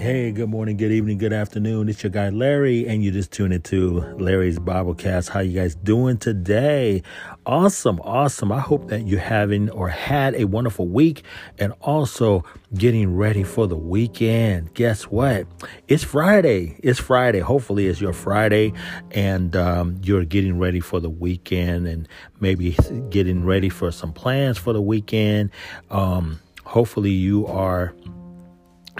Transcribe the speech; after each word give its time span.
Hey, 0.00 0.32
good 0.32 0.48
morning, 0.48 0.78
good 0.78 0.92
evening, 0.92 1.18
good 1.18 1.34
afternoon. 1.34 1.90
It's 1.90 2.02
your 2.02 2.08
guy 2.08 2.30
Larry, 2.30 2.88
and 2.88 3.04
you 3.04 3.10
just 3.10 3.32
tuned 3.32 3.52
into 3.52 4.00
Larry's 4.16 4.58
Biblecast. 4.58 5.28
How 5.28 5.40
you 5.40 5.52
guys 5.52 5.74
doing 5.74 6.16
today? 6.16 7.02
Awesome, 7.44 8.00
awesome. 8.00 8.50
I 8.50 8.60
hope 8.60 8.88
that 8.88 9.06
you're 9.06 9.20
having 9.20 9.68
or 9.68 9.90
had 9.90 10.34
a 10.36 10.46
wonderful 10.46 10.88
week 10.88 11.22
and 11.58 11.74
also 11.82 12.46
getting 12.72 13.14
ready 13.14 13.42
for 13.42 13.66
the 13.66 13.76
weekend. 13.76 14.72
Guess 14.72 15.02
what? 15.02 15.46
It's 15.86 16.02
Friday. 16.02 16.80
It's 16.82 16.98
Friday. 16.98 17.40
Hopefully, 17.40 17.86
it's 17.86 18.00
your 18.00 18.14
Friday, 18.14 18.72
and 19.10 19.54
um, 19.54 20.00
you're 20.02 20.24
getting 20.24 20.58
ready 20.58 20.80
for 20.80 21.00
the 21.00 21.10
weekend 21.10 21.86
and 21.86 22.08
maybe 22.40 22.74
getting 23.10 23.44
ready 23.44 23.68
for 23.68 23.92
some 23.92 24.14
plans 24.14 24.56
for 24.56 24.72
the 24.72 24.80
weekend. 24.80 25.50
Um, 25.90 26.40
hopefully, 26.64 27.10
you 27.10 27.46
are 27.46 27.94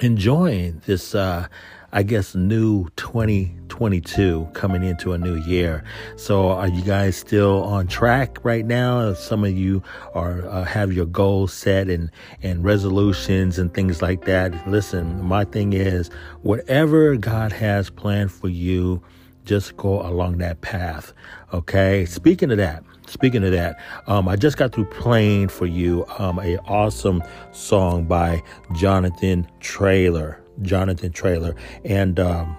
enjoying 0.01 0.81
this 0.87 1.15
uh 1.15 1.47
I 1.93 2.05
guess 2.05 2.37
new 2.37 2.89
2022 2.91 4.49
coming 4.53 4.85
into 4.85 5.13
a 5.13 5.19
new 5.19 5.35
year. 5.35 5.83
So 6.15 6.51
are 6.51 6.69
you 6.69 6.83
guys 6.83 7.17
still 7.17 7.65
on 7.65 7.89
track 7.89 8.39
right 8.45 8.65
now? 8.65 9.13
Some 9.15 9.43
of 9.43 9.51
you 9.51 9.83
are 10.15 10.47
uh, 10.49 10.63
have 10.63 10.93
your 10.93 11.07
goals 11.07 11.53
set 11.53 11.89
and 11.89 12.09
and 12.45 12.63
resolutions 12.63 13.59
and 13.59 13.75
things 13.75 14.01
like 14.03 14.25
that. 14.27 14.69
Listen, 14.69 15.21
my 15.21 15.45
thing 15.45 15.73
is 15.73 16.11
whatever 16.43 17.17
God 17.17 17.51
has 17.51 17.91
planned 17.91 18.31
for 18.31 18.49
you, 18.49 19.03
just 19.45 19.77
go 19.77 20.01
along 20.03 20.39
that 20.39 20.61
path. 20.61 21.13
Okay? 21.53 22.05
Speaking 22.05 22.53
of 22.53 22.59
that, 22.59 22.85
Speaking 23.11 23.45
of 23.45 23.53
that, 23.53 23.79
um, 24.07 24.29
I 24.29 24.37
just 24.37 24.57
got 24.57 24.73
through 24.73 24.87
playing 24.87 25.49
for 25.49 25.67
you 25.67 26.07
um, 26.19 26.39
a 26.39 26.59
awesome 26.59 27.23
song 27.51 28.05
by 28.05 28.43
Jonathan 28.77 29.49
Traylor. 29.59 30.41
Jonathan 30.63 31.13
Traylor, 31.13 31.55
and 31.85 32.21
um, 32.21 32.57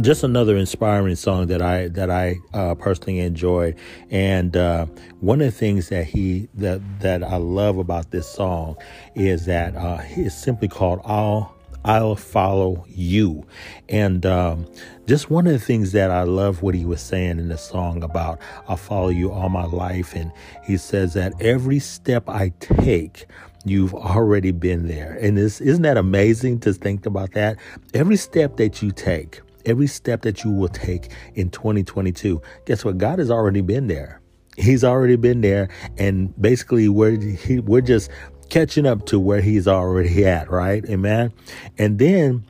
just 0.00 0.24
another 0.24 0.56
inspiring 0.56 1.14
song 1.14 1.46
that 1.48 1.62
I 1.62 1.88
that 1.88 2.10
I 2.10 2.36
uh, 2.52 2.74
personally 2.74 3.20
enjoyed. 3.20 3.76
And 4.10 4.56
uh, 4.56 4.86
one 5.20 5.40
of 5.40 5.46
the 5.46 5.58
things 5.58 5.88
that 5.88 6.04
he 6.06 6.48
that 6.54 6.80
that 7.00 7.22
I 7.22 7.36
love 7.36 7.78
about 7.78 8.10
this 8.10 8.28
song 8.28 8.76
is 9.14 9.46
that 9.46 9.76
uh, 9.76 9.98
it's 10.10 10.34
simply 10.34 10.68
called 10.68 11.00
"All 11.04 11.55
I'll 11.86 12.16
follow 12.16 12.84
you. 12.88 13.46
And 13.88 14.26
um, 14.26 14.66
just 15.06 15.30
one 15.30 15.46
of 15.46 15.52
the 15.52 15.60
things 15.60 15.92
that 15.92 16.10
I 16.10 16.24
love 16.24 16.60
what 16.60 16.74
he 16.74 16.84
was 16.84 17.00
saying 17.00 17.38
in 17.38 17.48
the 17.48 17.56
song 17.56 18.02
about 18.02 18.40
I'll 18.66 18.76
follow 18.76 19.08
you 19.08 19.30
all 19.30 19.48
my 19.48 19.64
life. 19.64 20.12
And 20.12 20.32
he 20.64 20.78
says 20.78 21.14
that 21.14 21.32
every 21.40 21.78
step 21.78 22.28
I 22.28 22.52
take, 22.58 23.26
you've 23.64 23.94
already 23.94 24.50
been 24.50 24.88
there. 24.88 25.16
And 25.22 25.38
this, 25.38 25.60
isn't 25.60 25.82
that 25.82 25.96
amazing 25.96 26.58
to 26.60 26.72
think 26.72 27.06
about 27.06 27.32
that? 27.34 27.56
Every 27.94 28.16
step 28.16 28.56
that 28.56 28.82
you 28.82 28.90
take, 28.90 29.40
every 29.64 29.86
step 29.86 30.22
that 30.22 30.42
you 30.42 30.50
will 30.50 30.68
take 30.68 31.12
in 31.36 31.50
2022, 31.50 32.42
guess 32.64 32.84
what? 32.84 32.98
God 32.98 33.20
has 33.20 33.30
already 33.30 33.60
been 33.60 33.86
there. 33.86 34.20
He's 34.56 34.84
already 34.84 35.16
been 35.16 35.42
there, 35.42 35.68
and 35.98 36.34
basically, 36.40 36.88
we're 36.88 37.20
he, 37.20 37.58
we're 37.58 37.82
just 37.82 38.10
catching 38.48 38.86
up 38.86 39.06
to 39.06 39.18
where 39.18 39.40
he's 39.40 39.68
already 39.68 40.24
at, 40.24 40.50
right? 40.50 40.84
Amen. 40.88 41.32
And 41.78 41.98
then 41.98 42.44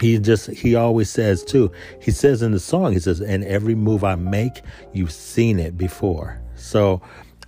he 0.00 0.18
just 0.18 0.50
he 0.50 0.74
always 0.74 1.10
says 1.10 1.44
too 1.44 1.70
he 2.00 2.10
says 2.10 2.42
in 2.42 2.52
the 2.52 2.58
song 2.58 2.92
he 2.92 2.98
says 2.98 3.20
and 3.20 3.44
every 3.44 3.74
move 3.74 4.02
i 4.02 4.14
make 4.14 4.62
you've 4.92 5.12
seen 5.12 5.58
it 5.58 5.76
before 5.76 6.40
so 6.56 7.00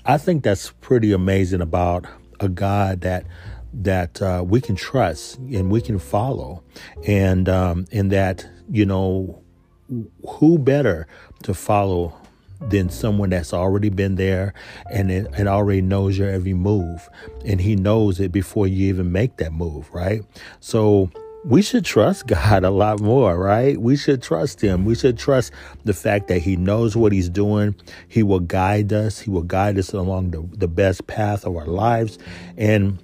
i 0.05 0.19
think 0.19 0.45
that's 0.45 0.71
pretty 0.81 1.13
amazing 1.13 1.61
about 1.61 2.05
a 2.41 2.49
god 2.49 3.01
that 3.01 3.25
that 3.73 4.23
uh, 4.23 4.45
we 4.47 4.61
can 4.61 4.77
trust 4.77 5.37
and 5.39 5.71
we 5.71 5.81
can 5.81 5.99
follow 5.99 6.63
and 7.07 7.49
um 7.49 7.87
that 7.93 8.47
you 8.71 8.87
know 8.87 9.43
who 10.29 10.59
better 10.59 11.07
to 11.43 11.55
follow 11.55 12.15
than 12.71 12.89
someone 12.89 13.31
that's 13.31 13.53
already 13.53 13.89
been 13.89 14.17
there 14.17 14.55
and 14.91 15.11
it, 15.11 15.27
and 15.35 15.49
already 15.49 15.83
knows 15.83 16.17
your 16.19 16.29
every 16.31 16.55
move 16.55 17.09
and 17.45 17.61
he 17.61 17.77
knows 17.77 18.21
it 18.21 18.33
before 18.33 18.67
you 18.67 18.89
even 18.89 19.11
make 19.13 19.37
that 19.37 19.53
move 19.53 19.93
right 19.93 20.23
so 20.61 21.11
we 21.45 21.61
should 21.61 21.85
trust 21.85 22.27
God 22.29 22.65
a 22.65 22.71
lot 22.71 23.01
more, 23.01 23.39
right? 23.39 23.79
We 23.81 23.97
should 23.97 24.23
trust 24.23 24.61
Him. 24.61 24.85
We 24.85 24.95
should 24.95 25.19
trust 25.19 25.53
the 25.85 25.93
fact 25.93 26.29
that 26.29 26.39
He 26.39 26.57
knows 26.57 26.97
what 26.97 27.13
He's 27.13 27.29
doing. 27.29 27.75
He 28.09 28.23
will 28.23 28.41
guide 28.41 28.93
us. 28.93 29.21
He 29.21 29.31
will 29.31 29.43
guide 29.43 29.79
us 29.79 29.93
along 29.93 30.31
the, 30.31 30.43
the 30.57 30.69
best 30.69 31.07
path 31.07 31.45
of 31.45 31.57
our 31.57 31.67
lives. 31.67 32.19
And 32.57 32.99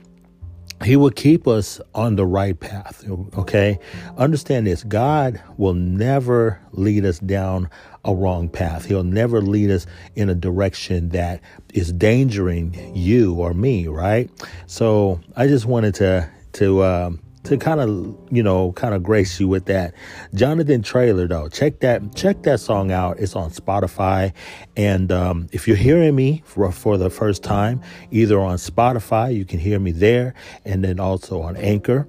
he 0.85 0.97
will 0.97 1.11
keep 1.11 1.47
us 1.47 1.81
on 1.95 2.17
the 2.17 2.27
right 2.27 2.59
path. 2.59 3.05
Okay. 3.37 3.79
Understand 4.17 4.67
this 4.67 4.83
God 4.83 5.41
will 5.57 5.75
never 5.75 6.61
lead 6.73 7.05
us 7.05 7.19
down 7.19 7.69
a 8.05 8.15
wrong 8.15 8.49
path. 8.49 8.87
He'll 8.87 9.05
never 9.05 9.43
lead 9.43 9.71
us 9.71 9.87
in 10.17 10.31
a 10.31 10.35
direction 10.35 11.11
that 11.11 11.41
is 11.75 11.91
endangering 11.91 12.97
you 12.97 13.35
or 13.35 13.53
me, 13.53 13.89
right? 13.89 14.31
So 14.67 15.21
I 15.37 15.47
just 15.49 15.67
wanted 15.67 15.95
to, 15.97 16.31
to, 16.55 16.85
um, 16.85 17.21
to 17.45 17.57
kind 17.57 17.81
of 17.81 18.17
you 18.31 18.43
know 18.43 18.73
kind 18.73 18.95
of 18.95 19.03
grace 19.03 19.41
you 19.41 19.49
with 19.49 19.67
that. 19.67 19.95
Jonathan 20.35 20.83
Traylor 20.83 21.27
though 21.27 21.49
check 21.49 21.81
that 21.81 22.15
check 22.15 22.43
that 22.43 22.61
song 22.61 22.91
out. 22.93 23.19
It's 23.19 23.35
on 23.35 23.51
spotify. 23.51 24.33
And 24.77 25.11
um, 25.11 25.49
if 25.53 25.67
you're 25.67 25.77
hearing 25.77 26.15
me 26.15 26.43
for, 26.45 26.71
for 26.73 26.97
the 26.97 27.11
first 27.11 27.43
time 27.43 27.81
either 28.11 28.39
on 28.41 28.57
spotify 28.57 29.35
you 29.35 29.45
can 29.45 29.59
hear 29.59 29.79
me 29.79 29.93
there 29.93 30.35
and 30.65 30.85
then 30.85 31.01
also 31.01 31.41
on 31.43 31.57
anchor. 31.57 32.07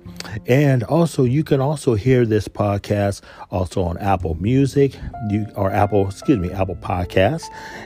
And 0.48 0.84
also 0.84 1.24
you 1.24 1.44
can 1.44 1.62
also 1.62 1.96
hear 1.96 2.26
this 2.26 2.48
podcast 2.48 3.22
also 3.50 3.84
on 3.84 3.98
apple 4.00 4.36
music 4.36 4.98
you 5.30 5.46
or 5.56 5.72
apple 5.72 6.08
excuse 6.08 6.40
me 6.40 6.52
apple 6.52 6.76
podcasts 6.76 7.46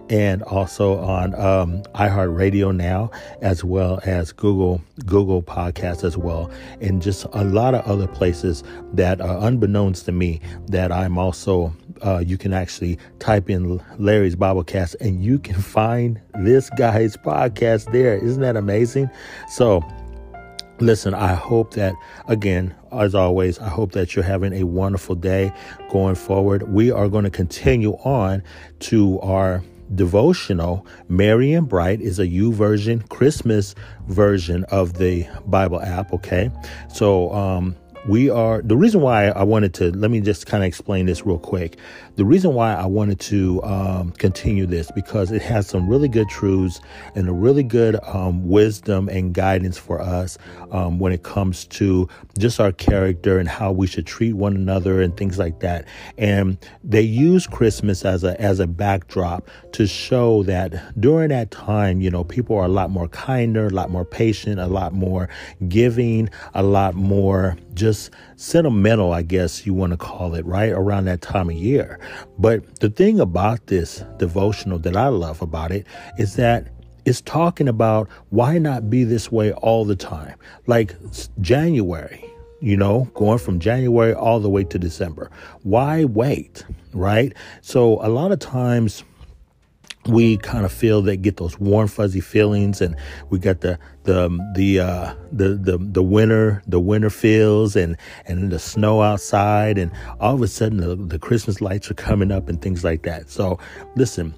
and 0.09 0.41
also 0.43 0.97
on 0.99 1.35
um, 1.35 1.83
iheartradio 1.93 2.75
now 2.75 3.11
as 3.41 3.63
well 3.63 3.99
as 4.03 4.31
google 4.31 4.81
google 5.05 5.43
podcasts 5.43 6.03
as 6.03 6.17
well. 6.17 6.49
And 6.81 7.01
just 7.01 7.25
a 7.35 7.43
lot 7.43 7.75
of 7.75 7.85
other 7.85 8.07
places 8.07 8.63
that 8.93 9.21
are 9.21 9.47
unbeknownst 9.47 10.05
to 10.05 10.11
me 10.11 10.41
that 10.67 10.91
I'm 10.91 11.17
also, 11.17 11.75
uh, 12.03 12.23
you 12.25 12.37
can 12.37 12.53
actually 12.53 12.97
type 13.19 13.49
in 13.49 13.81
Larry's 13.99 14.35
Biblecast 14.35 14.95
and 15.01 15.23
you 15.23 15.37
can 15.37 15.61
find 15.61 16.19
this 16.39 16.69
guy's 16.71 17.15
podcast 17.17 17.91
there. 17.91 18.17
Isn't 18.17 18.41
that 18.41 18.55
amazing? 18.55 19.09
So, 19.49 19.83
Listen, 20.81 21.13
I 21.13 21.33
hope 21.33 21.73
that, 21.75 21.95
again, 22.27 22.75
as 22.91 23.15
always, 23.15 23.59
I 23.59 23.69
hope 23.69 23.93
that 23.93 24.13
you're 24.13 24.25
having 24.25 24.51
a 24.51 24.63
wonderful 24.63 25.15
day 25.15 25.53
going 25.89 26.15
forward. 26.15 26.63
We 26.63 26.91
are 26.91 27.07
going 27.07 27.23
to 27.23 27.29
continue 27.29 27.93
on 28.03 28.43
to 28.79 29.17
our 29.21 29.63
devotional, 29.93 30.85
Merry 31.07 31.53
and 31.53 31.67
Bright 31.67 32.01
is 32.01 32.19
a 32.19 32.25
YouVersion 32.25 33.07
Christmas 33.09 33.75
version 34.07 34.63
of 34.65 34.93
the 34.93 35.27
Bible 35.45 35.81
app. 35.81 36.11
Okay. 36.13 36.49
So, 36.89 37.31
um, 37.33 37.75
we 38.07 38.29
are 38.29 38.61
the 38.61 38.77
reason 38.77 39.01
why 39.01 39.29
I 39.29 39.43
wanted 39.43 39.73
to 39.75 39.91
let 39.91 40.11
me 40.11 40.21
just 40.21 40.45
kind 40.45 40.63
of 40.63 40.67
explain 40.67 41.07
this 41.07 41.25
real 41.25 41.39
quick. 41.39 41.77
The 42.15 42.23
reason 42.23 42.53
why 42.53 42.73
I 42.73 42.85
wanted 42.85 43.19
to 43.21 43.61
um, 43.63 44.11
continue 44.11 44.65
this 44.65 44.89
because 44.89 45.33
it 45.33 45.41
has 45.41 45.67
some 45.67 45.89
really 45.89 46.07
good 46.07 46.29
truths 46.29 46.79
and 47.13 47.27
a 47.27 47.33
really 47.33 47.63
good 47.63 47.97
um, 48.03 48.47
wisdom 48.47 49.09
and 49.09 49.33
guidance 49.33 49.77
for 49.77 49.99
us 49.99 50.37
um, 50.71 50.97
when 50.97 51.11
it 51.11 51.23
comes 51.23 51.65
to 51.67 52.07
just 52.37 52.61
our 52.61 52.71
character 52.71 53.37
and 53.37 53.49
how 53.49 53.73
we 53.73 53.85
should 53.85 54.07
treat 54.07 54.31
one 54.31 54.55
another 54.55 55.01
and 55.01 55.17
things 55.17 55.37
like 55.37 55.59
that. 55.59 55.85
And 56.17 56.57
they 56.85 57.01
use 57.01 57.47
Christmas 57.47 58.05
as 58.05 58.23
a 58.23 58.39
as 58.39 58.61
a 58.61 58.67
backdrop 58.67 59.49
to 59.73 59.85
show 59.85 60.43
that 60.43 60.97
during 60.97 61.29
that 61.29 61.51
time, 61.51 61.99
you 61.99 62.09
know, 62.09 62.23
people 62.23 62.55
are 62.55 62.65
a 62.65 62.69
lot 62.69 62.91
more 62.91 63.09
kinder, 63.09 63.67
a 63.67 63.71
lot 63.71 63.89
more 63.89 64.05
patient, 64.05 64.57
a 64.57 64.67
lot 64.67 64.93
more 64.93 65.27
giving, 65.67 66.29
a 66.53 66.63
lot 66.63 66.95
more 66.95 67.57
just 67.73 68.09
sentimental, 68.37 69.11
I 69.11 69.21
guess 69.21 69.65
you 69.65 69.73
want 69.73 69.91
to 69.91 69.97
call 69.97 70.33
it, 70.35 70.45
right 70.45 70.71
around 70.71 71.05
that 71.05 71.21
time 71.21 71.49
of 71.49 71.55
year. 71.55 71.99
But 72.37 72.79
the 72.79 72.89
thing 72.89 73.19
about 73.19 73.67
this 73.67 74.03
devotional 74.17 74.79
that 74.79 74.95
I 74.95 75.07
love 75.07 75.41
about 75.41 75.71
it 75.71 75.85
is 76.17 76.35
that 76.35 76.67
it's 77.05 77.21
talking 77.21 77.67
about 77.67 78.09
why 78.29 78.57
not 78.57 78.89
be 78.89 79.03
this 79.03 79.31
way 79.31 79.51
all 79.53 79.85
the 79.85 79.95
time? 79.95 80.35
Like 80.65 80.95
January, 81.39 82.25
you 82.61 82.75
know, 82.75 83.09
going 83.13 83.37
from 83.37 83.59
January 83.59 84.13
all 84.13 84.39
the 84.39 84.49
way 84.49 84.63
to 84.63 84.79
December. 84.79 85.29
Why 85.61 86.05
wait, 86.05 86.65
right? 86.93 87.33
So 87.61 87.99
a 88.01 88.09
lot 88.09 88.31
of 88.31 88.39
times, 88.39 89.03
we 90.07 90.37
kind 90.37 90.65
of 90.65 90.71
feel 90.71 91.01
that 91.03 91.17
get 91.17 91.37
those 91.37 91.59
warm 91.59 91.87
fuzzy 91.87 92.21
feelings 92.21 92.81
and 92.81 92.95
we 93.29 93.39
got 93.39 93.61
the 93.61 93.79
the 94.03 94.29
the 94.55 94.79
uh 94.79 95.13
the 95.31 95.49
the 95.55 95.77
the 95.79 96.03
winter 96.03 96.61
the 96.67 96.79
winter 96.79 97.09
feels 97.09 97.75
and 97.75 97.97
and 98.25 98.51
the 98.51 98.59
snow 98.59 99.01
outside 99.01 99.77
and 99.77 99.91
all 100.19 100.35
of 100.35 100.41
a 100.41 100.47
sudden 100.47 100.77
the, 100.77 100.95
the 100.95 101.19
christmas 101.19 101.59
lights 101.59 101.89
are 101.89 101.95
coming 101.95 102.31
up 102.31 102.49
and 102.49 102.61
things 102.61 102.83
like 102.83 103.03
that. 103.03 103.29
So 103.29 103.59
listen 103.95 104.35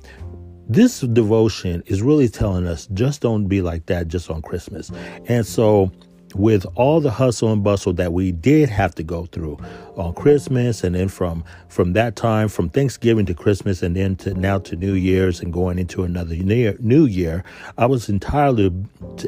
this 0.70 1.00
devotion 1.00 1.82
is 1.86 2.02
really 2.02 2.28
telling 2.28 2.68
us 2.68 2.88
just 2.94 3.22
don't 3.22 3.48
be 3.48 3.62
like 3.62 3.86
that 3.86 4.10
just 4.10 4.30
on 4.30 4.42
christmas. 4.42 4.92
And 5.28 5.46
so 5.46 5.92
with 6.38 6.66
all 6.76 7.02
the 7.02 7.10
hustle 7.12 7.52
and 7.52 7.64
bustle 7.64 7.94
that 7.94 8.14
we 8.14 8.32
did 8.32 8.70
have 8.70 8.94
to 8.96 9.04
go 9.04 9.26
through 9.26 9.58
on 9.96 10.14
Christmas 10.14 10.84
and 10.84 10.96
then 10.96 11.08
from 11.08 11.44
from 11.68 11.94
that 11.94 12.16
time 12.16 12.48
from 12.48 12.70
Thanksgiving 12.70 13.26
to 13.26 13.34
Christmas 13.34 13.82
and 13.82 13.96
then 13.96 14.16
to 14.18 14.34
now 14.36 14.60
to 14.60 14.76
New 14.76 14.94
Year's 14.94 15.40
and 15.42 15.52
going 15.52 15.80
into 15.80 16.04
another 16.04 16.36
year, 16.36 16.78
new 16.80 17.06
year 17.06 17.44
I 17.78 17.88
was 17.88 18.08
entirely 18.08 18.72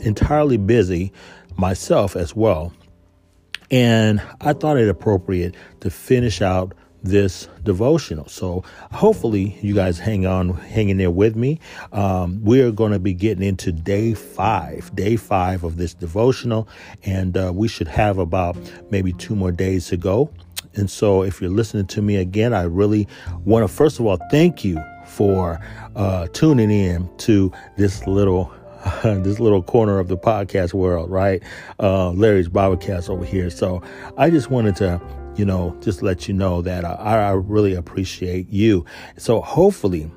entirely 0.04 0.58
busy 0.58 1.12
myself 1.58 2.16
as 2.16 2.36
well. 2.36 2.74
And 3.72 4.22
I 4.42 4.54
thought 4.54 4.78
it 4.78 4.90
appropriate 4.90 5.56
to 5.82 5.90
finish 5.90 6.42
out 6.42 6.74
this 7.04 7.48
devotional. 7.64 8.28
So 8.28 8.64
hopefully 8.92 9.58
you 9.62 9.74
guys 9.74 10.00
hang 10.00 10.26
on, 10.26 10.54
hanging 10.54 10.98
there 10.98 11.12
with 11.12 11.36
me. 11.36 11.60
Um, 11.92 12.44
we're 12.44 12.72
going 12.72 12.92
to 12.92 13.00
be 13.00 13.14
getting 13.14 13.44
into 13.44 13.72
day 13.72 14.14
five, 14.14 14.94
day 14.96 15.16
five 15.16 15.64
of 15.64 15.78
this 15.78 15.94
devotional, 15.94 16.68
and 17.06 17.38
uh, 17.38 17.52
we 17.54 17.68
should 17.68 17.88
have 17.88 18.18
about 18.18 18.58
maybe 18.92 19.14
two 19.14 19.36
more 19.36 19.52
days 19.52 19.88
to 19.88 19.98
go. 19.98 20.32
And 20.76 20.90
so 20.90 21.24
if 21.24 21.42
you're 21.42 21.50
listening 21.50 21.88
to 21.88 22.02
me 22.02 22.18
again, 22.18 22.54
I 22.54 22.64
really 22.64 23.08
want 23.44 23.64
to 23.64 23.74
first 23.74 24.00
of 24.00 24.06
all 24.06 24.18
thank 24.30 24.64
you 24.64 24.82
for 25.06 25.60
uh, 25.96 26.28
tuning 26.28 26.72
in 26.72 27.10
to 27.18 27.52
this 27.78 28.06
little 28.06 28.54
this 29.04 29.40
little 29.40 29.62
corner 29.62 30.00
of 30.00 30.08
the 30.08 30.18
podcast 30.18 30.74
world, 30.74 31.10
right? 31.10 31.44
Uh, 31.80 32.12
Larry's 32.12 32.48
Biblecast 32.48 33.10
over 33.10 33.26
here. 33.26 33.50
So 33.50 33.82
I 34.18 34.30
just 34.30 34.50
wanted 34.50 34.76
to 34.78 35.02
you 35.36 35.46
know, 35.46 35.76
just 35.82 36.02
let 36.02 36.28
you 36.28 36.34
know 36.34 36.62
that 36.62 36.86
I, 36.86 37.30
I 37.30 37.32
really 37.32 37.74
appreciate 37.74 38.50
you. 38.50 38.86
So 39.18 39.42
hopefully, 39.42 40.10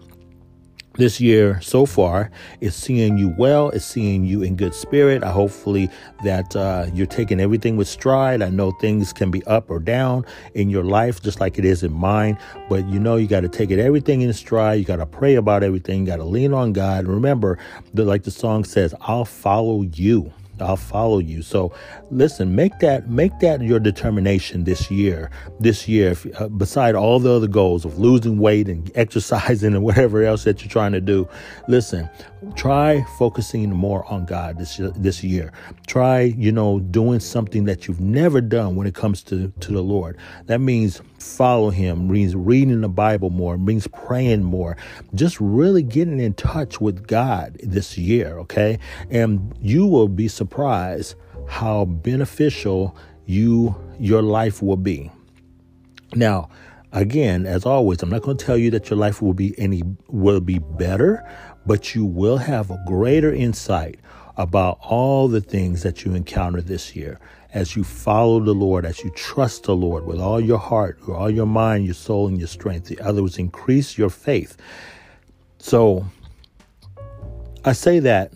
this 0.94 1.20
year 1.20 1.58
so 1.62 1.86
far 1.86 2.30
is 2.60 2.74
seeing 2.74 3.16
you 3.16 3.34
well 3.38 3.70
is 3.70 3.84
seeing 3.84 4.24
you 4.24 4.42
in 4.42 4.56
good 4.56 4.74
spirit. 4.74 5.22
I 5.22 5.30
hopefully 5.30 5.88
that 6.22 6.54
uh, 6.54 6.86
you're 6.92 7.06
taking 7.06 7.40
everything 7.40 7.76
with 7.76 7.88
stride. 7.88 8.42
I 8.42 8.50
know 8.50 8.72
things 8.72 9.12
can 9.12 9.30
be 9.30 9.42
up 9.44 9.70
or 9.70 9.78
down 9.78 10.24
in 10.54 10.68
your 10.68 10.84
life 10.84 11.22
just 11.22 11.40
like 11.40 11.58
it 11.58 11.64
is 11.64 11.82
in 11.82 11.92
mine 11.92 12.38
but 12.68 12.86
you 12.88 12.98
know 13.00 13.16
you 13.16 13.26
got 13.26 13.40
to 13.40 13.48
take 13.48 13.70
it 13.70 13.78
everything 13.78 14.20
in 14.20 14.32
stride. 14.32 14.78
You 14.78 14.84
got 14.84 14.96
to 14.96 15.06
pray 15.06 15.36
about 15.36 15.62
everything. 15.62 16.00
You 16.00 16.06
got 16.06 16.16
to 16.16 16.24
lean 16.24 16.52
on 16.52 16.72
god. 16.72 17.06
Remember 17.06 17.58
that 17.94 18.04
like 18.04 18.24
the 18.24 18.30
song 18.30 18.64
says 18.64 18.94
i'll 19.00 19.24
follow 19.24 19.82
you 19.82 20.32
I'll 20.62 20.76
follow 20.76 21.18
you. 21.18 21.42
So 21.42 21.72
listen, 22.10 22.54
make 22.54 22.78
that 22.80 23.08
make 23.08 23.38
that 23.40 23.60
your 23.62 23.80
determination 23.80 24.64
this 24.64 24.90
year. 24.90 25.30
This 25.60 25.88
year, 25.88 26.10
if, 26.12 26.40
uh, 26.40 26.48
beside 26.48 26.94
all 26.94 27.18
the 27.20 27.32
other 27.32 27.46
goals 27.46 27.84
of 27.84 27.98
losing 27.98 28.38
weight 28.38 28.68
and 28.68 28.90
exercising 28.96 29.74
and 29.74 29.82
whatever 29.82 30.22
else 30.22 30.44
that 30.44 30.62
you're 30.62 30.70
trying 30.70 30.92
to 30.92 31.00
do, 31.00 31.28
listen, 31.68 32.08
try 32.54 33.04
focusing 33.18 33.70
more 33.70 34.04
on 34.10 34.24
God 34.24 34.58
this 34.58 34.80
this 34.96 35.22
year. 35.22 35.52
Try, 35.86 36.20
you 36.22 36.52
know, 36.52 36.80
doing 36.80 37.20
something 37.20 37.64
that 37.64 37.86
you've 37.86 38.00
never 38.00 38.40
done 38.40 38.76
when 38.76 38.86
it 38.86 38.94
comes 38.94 39.22
to 39.24 39.52
to 39.60 39.72
the 39.72 39.82
Lord. 39.82 40.18
That 40.46 40.60
means 40.60 41.00
follow 41.18 41.70
him, 41.70 42.08
means 42.08 42.34
reading 42.34 42.80
the 42.80 42.88
Bible 42.88 43.30
more, 43.30 43.56
means 43.56 43.86
praying 43.88 44.42
more, 44.42 44.76
just 45.14 45.40
really 45.40 45.82
getting 45.82 46.20
in 46.20 46.34
touch 46.34 46.80
with 46.80 47.06
God 47.06 47.58
this 47.62 47.96
year, 47.96 48.38
okay? 48.38 48.78
And 49.10 49.54
you 49.60 49.86
will 49.86 50.08
be 50.08 50.28
surprised 50.28 51.14
how 51.48 51.84
beneficial 51.84 52.96
you 53.26 53.74
your 53.98 54.22
life 54.22 54.62
will 54.62 54.76
be. 54.76 55.10
Now, 56.14 56.50
again, 56.92 57.46
as 57.46 57.64
always, 57.64 58.02
I'm 58.02 58.10
not 58.10 58.22
going 58.22 58.36
to 58.36 58.44
tell 58.44 58.58
you 58.58 58.70
that 58.72 58.90
your 58.90 58.98
life 58.98 59.22
will 59.22 59.34
be 59.34 59.58
any 59.58 59.82
will 60.08 60.40
be 60.40 60.58
better, 60.58 61.26
but 61.66 61.94
you 61.94 62.04
will 62.04 62.38
have 62.38 62.70
a 62.70 62.82
greater 62.86 63.32
insight 63.32 63.98
about 64.36 64.78
all 64.82 65.28
the 65.28 65.40
things 65.40 65.82
that 65.82 66.04
you 66.04 66.14
encounter 66.14 66.60
this 66.60 66.96
year 66.96 67.20
as 67.52 67.76
you 67.76 67.84
follow 67.84 68.40
the 68.40 68.54
Lord, 68.54 68.86
as 68.86 69.04
you 69.04 69.10
trust 69.10 69.64
the 69.64 69.76
Lord 69.76 70.06
with 70.06 70.20
all 70.20 70.40
your 70.40 70.58
heart, 70.58 70.98
with 71.00 71.16
all 71.16 71.30
your 71.30 71.46
mind, 71.46 71.84
your 71.84 71.94
soul, 71.94 72.28
and 72.28 72.38
your 72.38 72.48
strength. 72.48 72.86
The 72.88 72.98
other 73.00 73.22
was 73.22 73.38
increase 73.38 73.98
your 73.98 74.08
faith. 74.08 74.56
So 75.58 76.06
I 77.64 77.72
say 77.72 77.98
that 78.00 78.32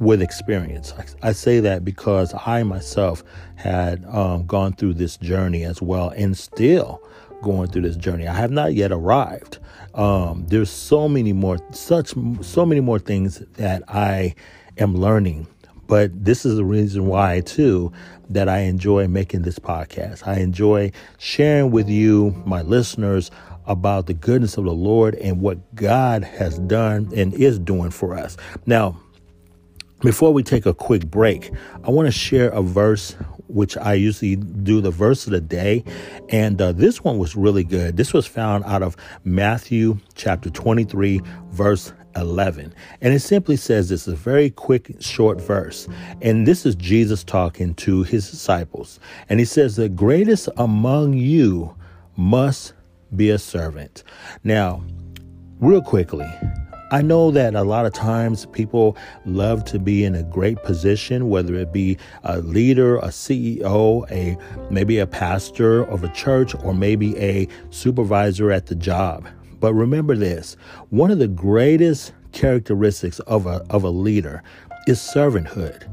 with 0.00 0.22
experience. 0.22 0.92
I, 1.22 1.32
say 1.32 1.60
that 1.60 1.84
because 1.84 2.34
I 2.46 2.62
myself 2.62 3.22
had 3.56 4.04
um, 4.06 4.46
gone 4.46 4.72
through 4.72 4.94
this 4.94 5.16
journey 5.16 5.64
as 5.64 5.82
well 5.82 6.10
and 6.10 6.36
still 6.36 7.02
going 7.44 7.70
through 7.70 7.82
this 7.82 7.96
journey. 7.96 8.26
I 8.26 8.34
have 8.34 8.50
not 8.50 8.74
yet 8.74 8.90
arrived. 8.90 9.58
Um, 9.94 10.46
there's 10.48 10.70
so 10.70 11.08
many 11.08 11.32
more, 11.32 11.58
such, 11.70 12.14
so 12.40 12.66
many 12.66 12.80
more 12.80 12.98
things 12.98 13.38
that 13.54 13.84
I 13.88 14.34
am 14.76 14.96
learning 14.96 15.46
but 15.86 16.24
this 16.24 16.46
is 16.46 16.56
the 16.56 16.64
reason 16.64 17.06
why, 17.06 17.40
too, 17.40 17.92
that 18.30 18.48
I 18.48 18.60
enjoy 18.60 19.06
making 19.06 19.42
this 19.42 19.58
podcast. 19.58 20.26
I 20.26 20.38
enjoy 20.40 20.92
sharing 21.18 21.70
with 21.70 21.88
you, 21.88 22.42
my 22.46 22.62
listeners, 22.62 23.30
about 23.66 24.06
the 24.06 24.14
goodness 24.14 24.56
of 24.56 24.64
the 24.64 24.72
Lord 24.72 25.14
and 25.16 25.40
what 25.40 25.74
God 25.74 26.24
has 26.24 26.58
done 26.60 27.10
and 27.14 27.34
is 27.34 27.58
doing 27.58 27.90
for 27.90 28.16
us. 28.16 28.36
Now, 28.66 28.98
before 30.00 30.32
we 30.32 30.42
take 30.42 30.66
a 30.66 30.74
quick 30.74 31.06
break, 31.06 31.50
I 31.82 31.90
want 31.90 32.06
to 32.06 32.12
share 32.12 32.50
a 32.50 32.62
verse 32.62 33.16
which 33.48 33.76
I 33.76 33.94
usually 33.94 34.36
do 34.36 34.80
the 34.80 34.90
verse 34.90 35.26
of 35.26 35.32
the 35.32 35.40
day. 35.40 35.84
And 36.28 36.60
uh, 36.60 36.72
this 36.72 37.02
one 37.02 37.18
was 37.18 37.36
really 37.36 37.64
good. 37.64 37.96
This 37.96 38.12
was 38.12 38.26
found 38.26 38.64
out 38.64 38.82
of 38.82 38.96
Matthew 39.24 39.98
chapter 40.14 40.50
23, 40.50 41.20
verse 41.50 41.92
11. 42.16 42.74
And 43.00 43.14
it 43.14 43.20
simply 43.20 43.56
says 43.56 43.88
this 43.88 44.06
is 44.06 44.14
a 44.14 44.16
very 44.16 44.50
quick, 44.50 44.94
short 45.00 45.40
verse. 45.40 45.88
And 46.22 46.46
this 46.46 46.64
is 46.64 46.74
Jesus 46.74 47.24
talking 47.24 47.74
to 47.76 48.02
his 48.02 48.30
disciples. 48.30 49.00
And 49.28 49.40
he 49.40 49.46
says, 49.46 49.76
The 49.76 49.88
greatest 49.88 50.48
among 50.56 51.14
you 51.14 51.74
must 52.16 52.74
be 53.14 53.30
a 53.30 53.38
servant. 53.38 54.04
Now, 54.42 54.82
real 55.60 55.82
quickly, 55.82 56.28
I 56.90 57.00
know 57.00 57.30
that 57.30 57.54
a 57.54 57.64
lot 57.64 57.86
of 57.86 57.94
times 57.94 58.46
people 58.46 58.96
love 59.24 59.64
to 59.66 59.78
be 59.78 60.04
in 60.04 60.14
a 60.14 60.22
great 60.22 60.62
position, 60.62 61.30
whether 61.30 61.54
it 61.54 61.72
be 61.72 61.96
a 62.24 62.40
leader, 62.40 62.98
a 62.98 63.08
CEO, 63.08 64.08
a 64.10 64.36
maybe 64.70 64.98
a 64.98 65.06
pastor 65.06 65.84
of 65.84 66.04
a 66.04 66.08
church, 66.08 66.54
or 66.62 66.74
maybe 66.74 67.16
a 67.18 67.48
supervisor 67.70 68.52
at 68.52 68.66
the 68.66 68.74
job. 68.74 69.26
But 69.60 69.72
remember 69.72 70.14
this 70.14 70.56
one 70.90 71.10
of 71.10 71.18
the 71.18 71.28
greatest 71.28 72.12
characteristics 72.32 73.18
of 73.20 73.46
a, 73.46 73.64
of 73.70 73.82
a 73.82 73.90
leader 73.90 74.42
is 74.86 75.00
servanthood. 75.00 75.88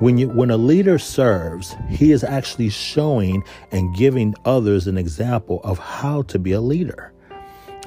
When, 0.00 0.18
you, 0.18 0.28
when 0.28 0.50
a 0.50 0.58
leader 0.58 0.98
serves, 0.98 1.74
he 1.88 2.12
is 2.12 2.22
actually 2.22 2.68
showing 2.68 3.42
and 3.72 3.96
giving 3.96 4.34
others 4.44 4.86
an 4.86 4.98
example 4.98 5.62
of 5.64 5.78
how 5.78 6.22
to 6.22 6.38
be 6.38 6.52
a 6.52 6.60
leader. 6.60 7.12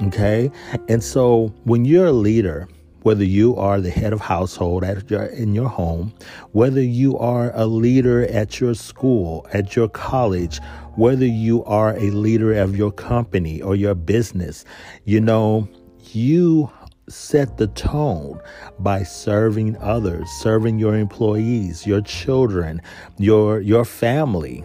Okay? 0.02 0.50
And 0.88 1.02
so 1.02 1.52
when 1.64 1.84
you're 1.84 2.06
a 2.06 2.12
leader, 2.12 2.68
whether 3.02 3.24
you 3.24 3.56
are 3.56 3.80
the 3.80 3.90
head 3.90 4.12
of 4.12 4.20
household 4.20 4.84
at 4.84 5.10
your, 5.10 5.24
in 5.24 5.54
your 5.54 5.68
home, 5.68 6.12
whether 6.52 6.82
you 6.82 7.16
are 7.18 7.50
a 7.54 7.66
leader 7.66 8.26
at 8.26 8.60
your 8.60 8.74
school, 8.74 9.46
at 9.52 9.74
your 9.74 9.88
college, 9.88 10.60
whether 10.96 11.24
you 11.26 11.64
are 11.64 11.96
a 11.96 12.10
leader 12.10 12.52
of 12.52 12.76
your 12.76 12.92
company 12.92 13.62
or 13.62 13.74
your 13.74 13.94
business, 13.94 14.64
you 15.04 15.20
know, 15.20 15.68
you 16.12 16.70
set 17.08 17.56
the 17.56 17.66
tone 17.68 18.40
by 18.78 19.02
serving 19.02 19.76
others, 19.78 20.28
serving 20.40 20.78
your 20.78 20.96
employees, 20.96 21.86
your 21.86 22.00
children, 22.00 22.80
your 23.18 23.60
your 23.60 23.84
family. 23.84 24.64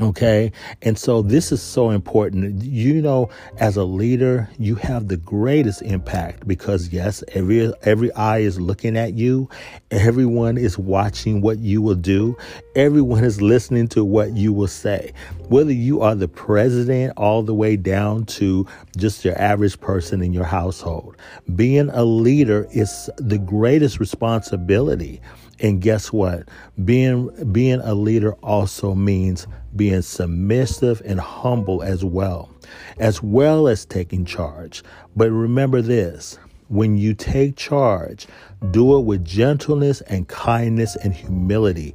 Okay. 0.00 0.52
And 0.82 0.96
so 0.96 1.22
this 1.22 1.50
is 1.50 1.60
so 1.60 1.90
important. 1.90 2.62
You 2.62 3.02
know, 3.02 3.30
as 3.58 3.76
a 3.76 3.82
leader, 3.82 4.48
you 4.56 4.76
have 4.76 5.08
the 5.08 5.16
greatest 5.16 5.82
impact 5.82 6.46
because 6.46 6.90
yes, 6.90 7.24
every, 7.32 7.72
every 7.82 8.12
eye 8.12 8.38
is 8.38 8.60
looking 8.60 8.96
at 8.96 9.14
you. 9.14 9.48
Everyone 9.90 10.56
is 10.56 10.78
watching 10.78 11.40
what 11.40 11.58
you 11.58 11.82
will 11.82 11.96
do. 11.96 12.36
Everyone 12.76 13.24
is 13.24 13.42
listening 13.42 13.88
to 13.88 14.04
what 14.04 14.36
you 14.36 14.52
will 14.52 14.68
say. 14.68 15.12
Whether 15.48 15.72
you 15.72 16.00
are 16.00 16.14
the 16.14 16.28
president 16.28 17.14
all 17.16 17.42
the 17.42 17.54
way 17.54 17.76
down 17.76 18.24
to 18.26 18.66
just 18.96 19.24
your 19.24 19.36
average 19.40 19.80
person 19.80 20.22
in 20.22 20.32
your 20.32 20.44
household, 20.44 21.16
being 21.56 21.90
a 21.90 22.04
leader 22.04 22.68
is 22.72 23.10
the 23.16 23.38
greatest 23.38 23.98
responsibility. 23.98 25.20
And 25.60 25.80
guess 25.80 26.12
what? 26.12 26.48
Being 26.84 27.30
being 27.52 27.80
a 27.80 27.94
leader 27.94 28.34
also 28.34 28.94
means 28.94 29.46
being 29.74 30.02
submissive 30.02 31.02
and 31.04 31.20
humble 31.20 31.82
as 31.82 32.04
well, 32.04 32.50
as 32.98 33.22
well 33.22 33.68
as 33.68 33.84
taking 33.84 34.24
charge. 34.24 34.82
But 35.16 35.30
remember 35.30 35.82
this, 35.82 36.38
when 36.68 36.96
you 36.96 37.14
take 37.14 37.56
charge, 37.56 38.26
do 38.70 38.96
it 38.98 39.02
with 39.04 39.24
gentleness 39.24 40.00
and 40.02 40.28
kindness 40.28 40.96
and 40.96 41.12
humility. 41.14 41.94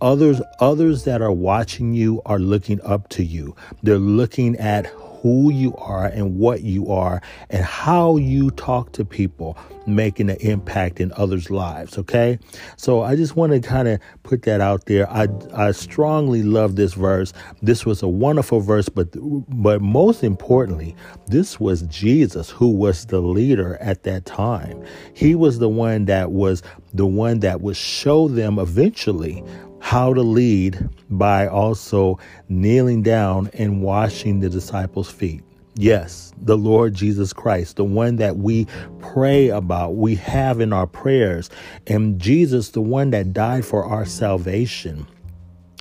others 0.00 0.40
others 0.60 1.04
that 1.04 1.22
are 1.22 1.32
watching 1.32 1.94
you 1.94 2.20
are 2.26 2.38
looking 2.38 2.80
up 2.82 3.08
to 3.10 3.24
you. 3.24 3.54
They're 3.82 3.98
looking 3.98 4.56
at 4.56 4.86
who 5.22 5.52
you 5.52 5.74
are 5.76 6.06
and 6.06 6.36
what 6.36 6.62
you 6.62 6.90
are 6.90 7.22
and 7.48 7.64
how 7.64 8.16
you 8.16 8.50
talk 8.50 8.90
to 8.90 9.04
people, 9.04 9.56
making 9.86 10.28
an 10.28 10.36
impact 10.40 11.00
in 11.00 11.12
others' 11.16 11.48
lives. 11.48 11.96
Okay. 11.96 12.40
So 12.76 13.02
I 13.02 13.14
just 13.14 13.36
want 13.36 13.52
to 13.52 13.60
kind 13.60 13.86
of 13.86 14.00
put 14.24 14.42
that 14.42 14.60
out 14.60 14.86
there. 14.86 15.08
I, 15.08 15.28
I 15.54 15.70
strongly 15.70 16.42
love 16.42 16.74
this 16.74 16.94
verse. 16.94 17.32
This 17.62 17.86
was 17.86 18.02
a 18.02 18.08
wonderful 18.08 18.60
verse, 18.60 18.88
but, 18.88 19.10
but 19.48 19.80
most 19.80 20.24
importantly, 20.24 20.96
this 21.28 21.60
was 21.60 21.82
Jesus 21.82 22.50
who 22.50 22.70
was 22.70 23.06
the 23.06 23.20
leader 23.20 23.76
at 23.76 24.02
that 24.02 24.26
time. 24.26 24.84
He 25.14 25.36
was 25.36 25.60
the 25.60 25.68
one 25.68 26.06
that 26.06 26.32
was 26.32 26.64
the 26.94 27.06
one 27.06 27.40
that 27.40 27.60
would 27.60 27.76
show 27.76 28.28
them 28.28 28.58
eventually 28.58 29.42
how 29.82 30.14
to 30.14 30.22
lead 30.22 30.88
by 31.10 31.46
also 31.48 32.16
kneeling 32.48 33.02
down 33.02 33.50
and 33.52 33.82
washing 33.82 34.38
the 34.38 34.48
disciples' 34.48 35.10
feet. 35.10 35.42
Yes, 35.74 36.32
the 36.40 36.56
Lord 36.56 36.94
Jesus 36.94 37.32
Christ, 37.32 37.76
the 37.76 37.84
one 37.84 38.16
that 38.16 38.36
we 38.36 38.68
pray 39.00 39.48
about, 39.48 39.96
we 39.96 40.14
have 40.14 40.60
in 40.60 40.72
our 40.72 40.86
prayers, 40.86 41.50
and 41.88 42.20
Jesus, 42.20 42.70
the 42.70 42.80
one 42.80 43.10
that 43.10 43.32
died 43.32 43.64
for 43.64 43.84
our 43.84 44.06
salvation. 44.06 45.04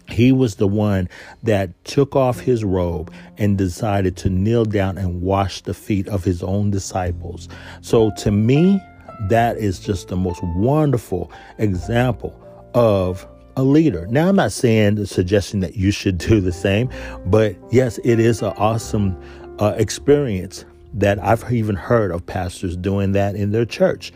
He 0.10 0.32
was 0.32 0.56
the 0.56 0.68
one 0.68 1.08
that 1.44 1.86
took 1.86 2.16
off 2.16 2.40
his 2.40 2.64
robe 2.64 3.14
and 3.38 3.56
decided 3.56 4.18
to 4.18 4.32
kneel 4.32 4.66
down 4.66 4.98
and 4.98 5.22
wash 5.22 5.62
the 5.62 5.76
feet 5.76 6.08
of 6.08 6.24
his 6.24 6.42
own 6.42 6.72
disciples. 6.72 7.48
So, 7.82 8.12
to 8.18 8.32
me, 8.32 8.82
that 9.30 9.58
is 9.58 9.80
just 9.80 10.08
the 10.08 10.18
most 10.18 10.42
wonderful 10.44 11.32
example 11.60 12.36
of 12.74 13.28
a 13.56 13.64
leader. 13.64 14.08
Now, 14.08 14.30
I'm 14.30 14.36
not 14.36 14.52
saying, 14.52 15.06
suggesting 15.06 15.60
that 15.62 15.76
you 15.76 15.92
should 15.92 16.18
do 16.18 16.42
the 16.42 16.52
same, 16.52 16.90
but 17.26 17.56
yes, 17.72 18.00
it 18.04 18.20
is 18.20 18.42
an 18.42 18.54
awesome 18.58 19.20
uh, 19.60 19.74
experience 19.78 20.66
that 20.94 21.20
I've 21.20 21.52
even 21.52 21.76
heard 21.76 22.12
of 22.12 22.26
pastors 22.26 22.76
doing 22.76 23.14
that 23.14 23.36
in 23.36 23.52
their 23.52 23.66
church. 23.66 24.12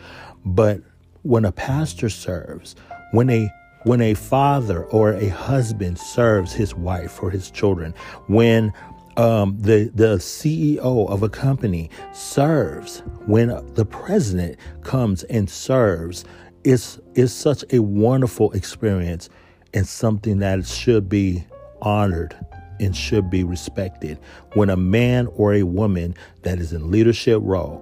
But 0.46 0.82
when 1.24 1.46
a 1.46 1.52
pastor 1.52 2.10
serves, 2.10 2.76
when 3.12 3.30
a 3.30 3.52
when 3.84 4.02
a 4.02 4.16
father 4.16 4.84
or 4.86 5.14
a 5.14 5.28
husband 5.28 6.00
serves 6.00 6.54
his 6.54 6.74
wife 6.74 7.22
or 7.22 7.30
his 7.30 7.52
children, 7.52 7.94
when 8.28 8.74
um, 9.18 9.58
the 9.60 9.92
the 9.94 10.18
CEO 10.18 11.10
of 11.10 11.24
a 11.24 11.30
company 11.30 11.90
serves, 12.14 13.00
when 13.26 13.48
the 13.76 13.86
president 13.86 14.58
comes 14.84 15.24
and 15.26 15.50
serves, 15.50 16.26
it's, 16.66 17.00
it's 17.14 17.32
such 17.32 17.64
a 17.72 17.80
wonderful 17.80 18.52
experience 18.54 19.30
and 19.74 19.88
something 19.88 20.40
that 20.40 20.66
should 20.66 21.08
be 21.08 21.46
honored 21.82 22.36
and 22.80 22.96
should 22.96 23.30
be 23.30 23.44
respected 23.44 24.20
when 24.54 24.70
a 24.70 24.76
man 24.76 25.28
or 25.36 25.54
a 25.54 25.64
woman 25.64 26.16
that 26.42 26.60
is 26.60 26.74
in 26.74 26.92
leadership 26.92 27.40
role 27.44 27.82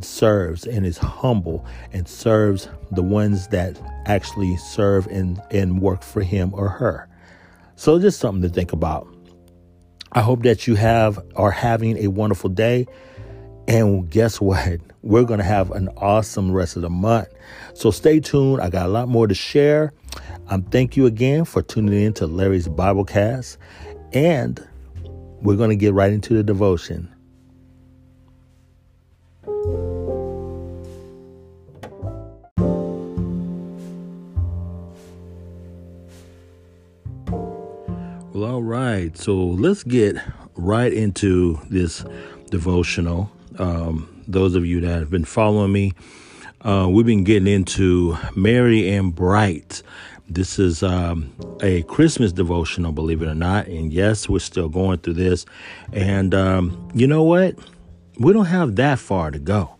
serves 0.00 0.64
and 0.66 0.86
is 0.86 0.96
humble 0.96 1.66
and 1.92 2.08
serves 2.08 2.68
the 2.92 3.02
ones 3.02 3.48
that 3.48 3.78
actually 4.06 4.56
serve 4.56 5.06
and, 5.08 5.42
and 5.50 5.82
work 5.82 6.02
for 6.02 6.22
him 6.22 6.54
or 6.54 6.68
her. 6.68 7.08
So 7.76 7.98
just 7.98 8.20
something 8.20 8.42
to 8.42 8.48
think 8.48 8.72
about. 8.72 9.08
I 10.12 10.20
hope 10.20 10.44
that 10.44 10.68
you 10.68 10.76
have 10.76 11.18
are 11.34 11.50
having 11.50 11.98
a 11.98 12.06
wonderful 12.06 12.48
day. 12.48 12.86
And 13.68 14.10
guess 14.10 14.40
what? 14.40 14.80
We're 15.02 15.24
going 15.24 15.38
to 15.38 15.44
have 15.44 15.70
an 15.72 15.88
awesome 15.96 16.50
rest 16.52 16.76
of 16.76 16.82
the 16.82 16.90
month. 16.90 17.28
So 17.74 17.90
stay 17.90 18.20
tuned. 18.20 18.62
I 18.62 18.70
got 18.70 18.86
a 18.86 18.88
lot 18.88 19.08
more 19.08 19.26
to 19.26 19.34
share. 19.34 19.92
Um, 20.48 20.62
thank 20.62 20.96
you 20.96 21.06
again 21.06 21.44
for 21.44 21.62
tuning 21.62 22.02
in 22.02 22.14
to 22.14 22.26
Larry's 22.26 22.68
Biblecast. 22.68 23.58
And 24.12 24.66
we're 25.42 25.56
going 25.56 25.70
to 25.70 25.76
get 25.76 25.92
right 25.92 26.10
into 26.12 26.34
the 26.34 26.42
devotion. 26.42 27.14
Well, 38.32 38.50
all 38.50 38.62
right. 38.62 39.16
So 39.18 39.36
let's 39.36 39.82
get 39.82 40.16
right 40.54 40.92
into 40.92 41.60
this 41.68 42.04
devotional. 42.50 43.30
Um, 43.58 44.22
those 44.26 44.54
of 44.54 44.64
you 44.66 44.80
that 44.80 44.98
have 44.98 45.10
been 45.10 45.24
following 45.24 45.72
me, 45.72 45.92
uh, 46.62 46.88
we've 46.90 47.06
been 47.06 47.24
getting 47.24 47.46
into 47.46 48.16
Merry 48.34 48.88
and 48.90 49.14
Bright. 49.14 49.82
This 50.28 50.58
is 50.58 50.82
um, 50.82 51.32
a 51.62 51.82
Christmas 51.82 52.32
devotional, 52.32 52.92
believe 52.92 53.20
it 53.20 53.28
or 53.28 53.34
not. 53.34 53.66
And 53.66 53.92
yes, 53.92 54.28
we're 54.28 54.38
still 54.38 54.68
going 54.68 54.98
through 54.98 55.14
this. 55.14 55.44
And 55.92 56.34
um, 56.34 56.88
you 56.94 57.06
know 57.06 57.22
what? 57.22 57.56
We 58.18 58.32
don't 58.32 58.46
have 58.46 58.76
that 58.76 58.98
far 58.98 59.30
to 59.30 59.38
go 59.38 59.76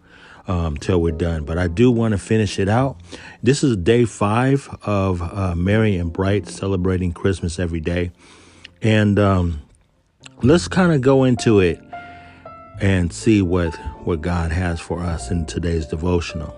um, 0.46 0.76
till 0.76 1.00
we're 1.00 1.12
done. 1.12 1.44
But 1.44 1.58
I 1.58 1.68
do 1.68 1.90
want 1.90 2.12
to 2.12 2.18
finish 2.18 2.58
it 2.58 2.68
out. 2.68 3.00
This 3.42 3.64
is 3.64 3.76
day 3.76 4.04
five 4.04 4.68
of 4.82 5.22
uh, 5.22 5.54
Merry 5.54 5.96
and 5.96 6.12
Bright, 6.12 6.46
celebrating 6.48 7.12
Christmas 7.12 7.58
every 7.58 7.80
day. 7.80 8.12
And 8.82 9.18
um, 9.18 9.62
let's 10.42 10.68
kind 10.68 10.92
of 10.92 11.00
go 11.00 11.24
into 11.24 11.60
it 11.60 11.80
and 12.80 13.12
see 13.12 13.42
what, 13.42 13.74
what 14.04 14.20
God 14.20 14.52
has 14.52 14.80
for 14.80 15.00
us 15.00 15.30
in 15.30 15.46
today's 15.46 15.86
devotional. 15.86 16.54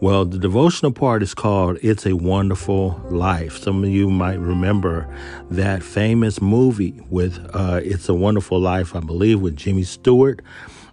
Well, 0.00 0.24
the 0.24 0.38
devotional 0.38 0.92
part 0.92 1.24
is 1.24 1.34
called 1.34 1.78
It's 1.82 2.06
a 2.06 2.14
Wonderful 2.14 3.00
Life. 3.10 3.58
Some 3.58 3.82
of 3.82 3.90
you 3.90 4.08
might 4.08 4.38
remember 4.38 5.12
that 5.50 5.82
famous 5.82 6.40
movie 6.40 7.00
with 7.10 7.44
uh, 7.52 7.80
It's 7.82 8.08
a 8.08 8.14
Wonderful 8.14 8.60
Life, 8.60 8.94
I 8.94 9.00
believe, 9.00 9.40
with 9.40 9.56
Jimmy 9.56 9.82
Stewart. 9.82 10.40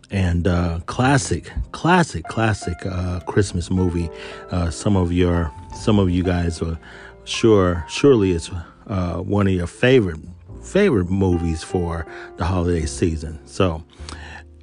And 0.10 0.48
uh, 0.48 0.80
classic, 0.88 1.52
classic, 1.72 2.26
classic 2.26 2.84
uh, 2.84 3.20
Christmas 3.22 3.70
movie. 3.70 4.10
Uh, 4.50 4.72
some 4.72 4.96
of 4.96 5.12
your, 5.12 5.52
some 5.76 6.00
of 6.00 6.10
you 6.10 6.24
guys 6.24 6.60
are 6.64 6.80
sure, 7.26 7.86
surely 7.88 8.32
it's 8.32 8.50
uh, 8.88 9.18
one 9.18 9.46
of 9.46 9.54
your 9.54 9.68
favorite, 9.68 10.20
favorite 10.64 11.12
movies 11.12 11.64
for 11.64 12.08
the 12.38 12.46
holiday 12.46 12.88
season. 12.88 13.40
So, 13.46 13.84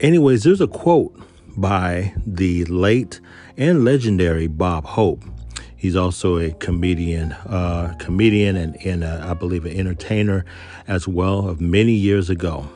Anyways, 0.03 0.43
there's 0.43 0.61
a 0.61 0.67
quote 0.67 1.17
by 1.57 2.13
the 2.27 2.65
late 2.65 3.21
and 3.57 3.85
legendary 3.85 4.49
Bob 4.49 4.85
Hope. 4.85 5.23
He's 5.77 5.95
also 5.95 6.39
a 6.39 6.51
comedian, 6.51 7.31
uh, 7.47 7.95
comedian, 8.01 8.57
and, 8.57 8.77
and 8.85 9.05
a, 9.05 9.25
I 9.25 9.35
believe 9.35 9.65
an 9.65 9.77
entertainer 9.77 10.45
as 10.89 11.07
well 11.07 11.49
of 11.49 11.61
many 11.61 11.93
years 11.93 12.31
ago. 12.31 12.69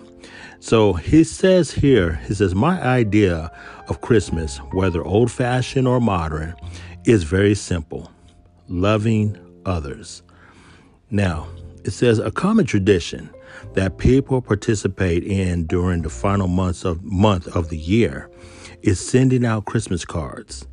So 0.60 0.92
he 0.92 1.24
says 1.24 1.72
here, 1.72 2.20
he 2.28 2.34
says, 2.34 2.54
My 2.54 2.80
idea 2.80 3.50
of 3.88 4.02
Christmas, 4.02 4.58
whether 4.70 5.04
old 5.04 5.32
fashioned 5.32 5.88
or 5.88 6.00
modern, 6.00 6.54
is 7.04 7.24
very 7.24 7.56
simple 7.56 8.08
loving 8.68 9.36
others. 9.64 10.22
Now, 11.10 11.48
it 11.82 11.90
says 11.90 12.20
a 12.20 12.30
common 12.30 12.66
tradition 12.66 13.30
that 13.76 13.98
people 13.98 14.40
participate 14.40 15.22
in 15.22 15.66
during 15.66 16.00
the 16.00 16.08
final 16.08 16.48
months 16.48 16.84
of 16.84 17.04
month 17.04 17.46
of 17.54 17.68
the 17.68 17.76
year 17.76 18.30
is 18.82 18.98
sending 18.98 19.44
out 19.44 19.66
Christmas 19.66 20.04
cards. 20.04 20.66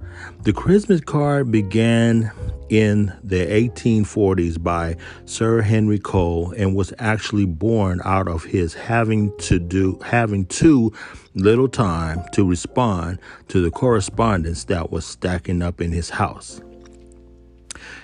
The 0.43 0.53
Christmas 0.53 1.01
card 1.01 1.51
began 1.51 2.31
in 2.69 3.11
the 3.21 3.45
1840s 3.45 4.61
by 4.61 4.95
Sir 5.25 5.61
Henry 5.61 5.99
Cole 5.99 6.53
and 6.55 6.75
was 6.75 6.93
actually 6.97 7.45
born 7.45 7.99
out 8.05 8.29
of 8.29 8.45
his 8.45 8.73
having 8.73 9.35
to 9.39 9.59
do 9.59 9.99
having 10.05 10.45
too 10.45 10.93
little 11.35 11.67
time 11.67 12.23
to 12.31 12.47
respond 12.47 13.19
to 13.49 13.61
the 13.61 13.71
correspondence 13.71 14.63
that 14.65 14.91
was 14.91 15.05
stacking 15.05 15.61
up 15.61 15.81
in 15.81 15.91
his 15.91 16.09
house. 16.09 16.61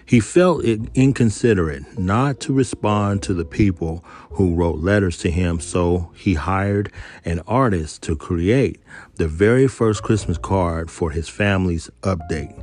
He 0.09 0.19
felt 0.19 0.65
it 0.65 0.81
inconsiderate 0.95 1.99
not 1.99 2.39
to 2.39 2.51
respond 2.51 3.21
to 3.21 3.33
the 3.35 3.45
people 3.45 4.03
who 4.31 4.55
wrote 4.55 4.79
letters 4.79 5.19
to 5.19 5.29
him, 5.29 5.59
so 5.59 6.11
he 6.15 6.33
hired 6.33 6.91
an 7.25 7.41
artist 7.45 8.01
to 8.03 8.15
create 8.15 8.81
the 9.17 9.27
very 9.27 9.67
first 9.67 10.01
Christmas 10.01 10.39
card 10.39 10.89
for 10.89 11.11
his 11.11 11.29
family's 11.29 11.91
update. 12.01 12.59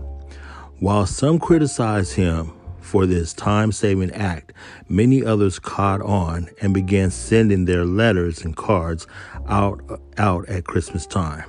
While 0.81 1.07
some 1.07 1.39
criticized 1.39 2.15
him 2.15 2.53
for 2.81 3.07
this 3.07 3.33
time 3.33 3.71
saving 3.71 4.11
act, 4.11 4.53
many 4.89 5.25
others 5.25 5.61
caught 5.61 6.03
on 6.03 6.49
and 6.61 6.75
began 6.75 7.13
sending 7.13 7.67
their 7.67 7.85
letters 7.85 8.45
and 8.45 8.57
cards 8.57 9.07
out, 9.47 10.01
out 10.19 10.49
at 10.49 10.65
Christmas 10.65 11.07
time. 11.07 11.45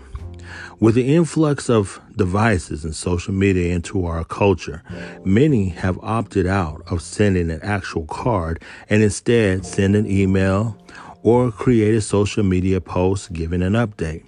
With 0.80 0.94
the 0.94 1.16
influx 1.16 1.72
of 1.72 2.00
devices 2.16 2.86
and 2.86 2.96
social 2.96 3.34
media 3.34 3.74
into 3.74 4.06
our 4.06 4.24
culture, 4.24 4.84
many 5.26 5.70
have 5.70 5.98
opted 6.04 6.46
out 6.46 6.84
of 6.86 7.02
sending 7.02 7.50
an 7.50 7.62
actual 7.64 8.06
card 8.06 8.62
and 8.88 9.02
instead 9.02 9.66
send 9.66 9.96
an 9.96 10.06
email 10.06 10.78
or 11.24 11.52
create 11.52 11.96
a 11.96 12.02
social 12.02 12.44
media 12.44 12.80
post 12.80 13.34
giving 13.34 13.64
an 13.64 13.74
update. 13.74 14.24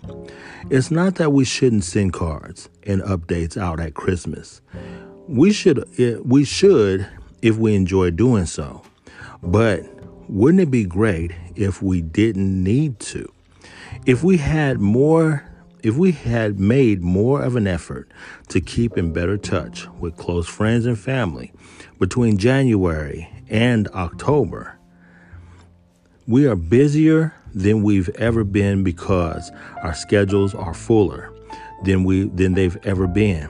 It's 0.71 0.89
not 0.89 1.15
that 1.15 1.33
we 1.33 1.45
shouldn't 1.45 1.83
send 1.83 2.13
cards 2.13 2.67
and 2.81 3.03
updates 3.03 3.55
out 3.55 3.79
at 3.79 3.93
Christmas. 3.93 4.61
We 5.27 5.53
should 5.53 5.87
eh, 5.99 6.17
we 6.23 6.45
should 6.45 7.07
if 7.43 7.57
we 7.57 7.75
enjoy 7.75 8.09
doing 8.09 8.47
so. 8.47 8.81
But 9.43 9.83
wouldn't 10.27 10.61
it 10.61 10.71
be 10.71 10.83
great 10.83 11.31
if 11.55 11.83
we 11.83 12.01
didn't 12.01 12.63
need 12.63 12.99
to? 13.01 13.31
If 14.07 14.23
we 14.23 14.37
had 14.37 14.79
more 14.79 15.48
if 15.83 15.95
we 15.95 16.11
had 16.11 16.59
made 16.59 17.01
more 17.01 17.41
of 17.41 17.55
an 17.55 17.67
effort 17.67 18.11
to 18.49 18.59
keep 18.59 18.97
in 18.97 19.13
better 19.13 19.37
touch 19.37 19.87
with 19.99 20.17
close 20.17 20.47
friends 20.47 20.85
and 20.85 20.99
family 20.99 21.51
between 21.99 22.37
January 22.37 23.29
and 23.49 23.87
October, 23.89 24.77
we 26.27 26.45
are 26.47 26.55
busier 26.55 27.33
than 27.53 27.83
we've 27.83 28.09
ever 28.09 28.43
been 28.43 28.83
because 28.83 29.51
our 29.81 29.93
schedules 29.93 30.53
are 30.53 30.73
fuller 30.73 31.33
than 31.83 32.03
we 32.03 32.25
than 32.25 32.53
they've 32.53 32.77
ever 32.85 33.07
been. 33.07 33.49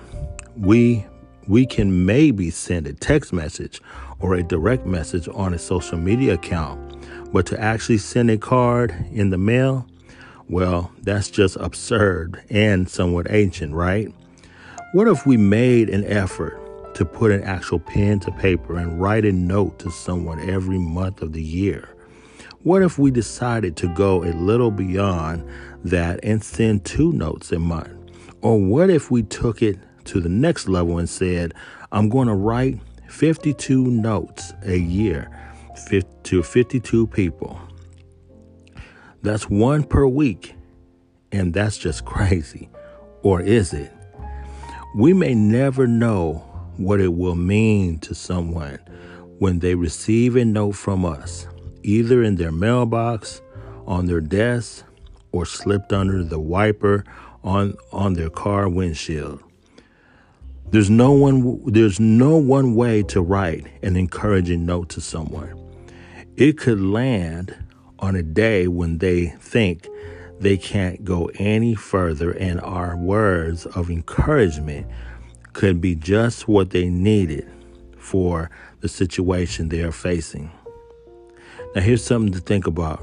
We 0.56 1.06
we 1.48 1.66
can 1.66 2.06
maybe 2.06 2.52
send 2.52 2.88
a 2.88 2.94
text 2.94 3.34
message 3.34 3.82
or 4.20 4.36
a 4.36 4.44
direct 4.44 4.86
message 4.86 5.28
on 5.34 5.54
a 5.54 5.58
social 5.58 5.98
media 5.98 6.36
account, 6.36 6.98
but 7.34 7.46
to 7.48 7.60
actually 7.60 7.98
send 7.98 8.30
a 8.30 8.38
card 8.38 8.94
in 9.12 9.30
the 9.32 9.38
mail, 9.38 9.88
well, 10.50 10.92
that's 11.04 11.30
just 11.30 11.56
absurd 11.58 12.44
and 12.50 12.90
somewhat 12.90 13.28
ancient, 13.30 13.74
right? 13.74 14.12
What 14.94 15.08
if 15.08 15.26
we 15.28 15.38
made 15.38 15.90
an 15.90 16.04
effort 16.06 16.96
to 16.96 17.06
put 17.06 17.32
an 17.32 17.44
actual 17.44 17.80
pen 17.80 18.20
to 18.22 18.32
paper 18.32 18.76
and 18.76 19.00
write 19.00 19.26
a 19.26 19.32
note 19.32 19.78
to 19.80 19.92
someone 19.92 20.50
every 20.50 20.80
month 20.80 21.22
of 21.22 21.34
the 21.34 21.44
year? 21.44 21.88
What 22.64 22.82
if 22.82 22.98
we 22.98 23.12
decided 23.12 23.78
to 23.78 23.94
go 23.94 24.24
a 24.24 24.34
little 24.34 24.72
beyond 24.72 25.48
that 25.86 26.20
and 26.24 26.44
send 26.44 26.84
two 26.84 27.12
notes 27.14 27.52
a 27.52 27.60
month? 27.60 27.92
Or 28.42 28.60
what 28.60 28.90
if 28.90 29.12
we 29.12 29.22
took 29.24 29.62
it 29.62 29.78
to 30.06 30.20
the 30.20 30.30
next 30.30 30.68
level 30.68 30.98
and 30.98 31.08
said, 31.08 31.54
I'm 31.92 32.10
going 32.10 32.28
to 32.28 32.34
write 32.34 32.80
52 33.08 33.86
notes 33.86 34.54
a 34.64 34.78
year 34.78 35.30
to 36.24 36.42
52 36.42 37.08
people? 37.08 37.59
That's 39.22 39.50
one 39.50 39.84
per 39.84 40.08
week. 40.08 40.56
And 41.32 41.54
that's 41.54 41.78
just 41.78 42.06
crazy. 42.06 42.70
Or 43.22 43.42
is 43.42 43.74
it? 43.74 43.92
We 44.96 45.14
may 45.14 45.36
never 45.36 45.88
know 45.88 46.46
what 46.78 47.02
it 47.02 47.14
will 47.14 47.36
mean 47.36 48.00
to 48.00 48.16
someone 48.16 48.80
when 49.38 49.60
they 49.60 49.76
receive 49.76 50.36
a 50.36 50.46
note 50.46 50.74
from 50.74 51.06
us, 51.06 51.48
either 51.84 52.24
in 52.24 52.36
their 52.36 52.52
mailbox, 52.52 53.42
on 53.86 54.06
their 54.06 54.22
desk, 54.22 54.84
or 55.32 55.46
slipped 55.46 55.94
under 55.94 56.24
the 56.24 56.40
wiper 56.40 57.04
on, 57.44 57.76
on 57.92 58.14
their 58.14 58.30
car 58.30 58.68
windshield. 58.68 59.44
There's 60.72 60.90
no 60.90 61.12
one 61.14 61.64
there's 61.72 62.00
no 62.00 62.38
one 62.38 62.76
way 62.76 63.02
to 63.04 63.22
write 63.22 63.66
an 63.82 63.96
encouraging 63.96 64.68
note 64.68 64.90
to 64.90 65.02
someone. 65.02 65.56
It 66.38 66.60
could 66.60 66.80
land 66.80 67.56
on 68.00 68.16
a 68.16 68.24
day 68.24 68.68
when 68.68 68.98
they 68.98 69.28
think 69.40 69.88
they 70.40 70.58
can't 70.58 71.04
go 71.04 71.30
any 71.36 71.76
further, 71.76 72.32
and 72.32 72.62
our 72.62 72.96
words 72.96 73.66
of 73.68 73.90
encouragement 73.90 74.88
could 75.54 75.82
be 75.82 75.96
just 75.96 76.48
what 76.48 76.70
they 76.70 76.90
needed 76.90 77.50
for 77.98 78.50
the 78.80 78.88
situation 78.88 79.70
they 79.70 79.82
are 79.82 79.92
facing. 79.92 80.52
Now, 81.76 81.82
here's 81.82 82.04
something 82.04 82.32
to 82.34 82.40
think 82.40 82.66
about. 82.68 83.02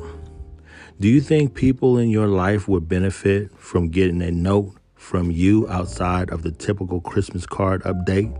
Do 0.98 1.08
you 1.08 1.20
think 1.20 1.54
people 1.54 1.98
in 1.98 2.08
your 2.08 2.26
life 2.26 2.68
would 2.68 2.88
benefit 2.88 3.52
from 3.58 3.90
getting 3.90 4.22
a 4.22 4.30
note 4.30 4.72
from 4.94 5.30
you 5.30 5.68
outside 5.68 6.30
of 6.30 6.42
the 6.42 6.50
typical 6.50 7.00
Christmas 7.02 7.44
card 7.44 7.82
update? 7.82 8.34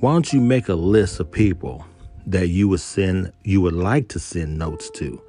Why 0.00 0.12
don't 0.12 0.32
you 0.32 0.40
make 0.40 0.68
a 0.68 0.74
list 0.74 1.20
of 1.20 1.30
people 1.30 1.86
that 2.26 2.48
you 2.48 2.68
would 2.68 2.80
send 2.80 3.32
you 3.44 3.60
would 3.60 3.74
like 3.74 4.08
to 4.08 4.18
send 4.18 4.58
notes 4.58 4.90
to 4.90 5.22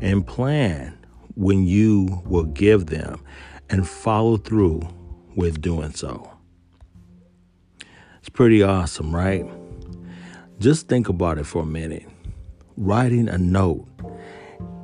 and 0.00 0.26
plan 0.26 0.96
when 1.34 1.66
you 1.66 2.22
will 2.26 2.44
give 2.44 2.86
them 2.86 3.20
and 3.70 3.88
follow 3.88 4.36
through 4.36 4.82
with 5.36 5.60
doing 5.60 5.92
so. 5.92 6.30
It's 8.18 8.28
pretty 8.28 8.62
awesome, 8.62 9.14
right? 9.14 9.46
Just 10.58 10.88
think 10.88 11.08
about 11.08 11.38
it 11.38 11.44
for 11.44 11.62
a 11.62 11.66
minute. 11.66 12.06
Writing 12.76 13.28
a 13.28 13.38
note. 13.38 13.86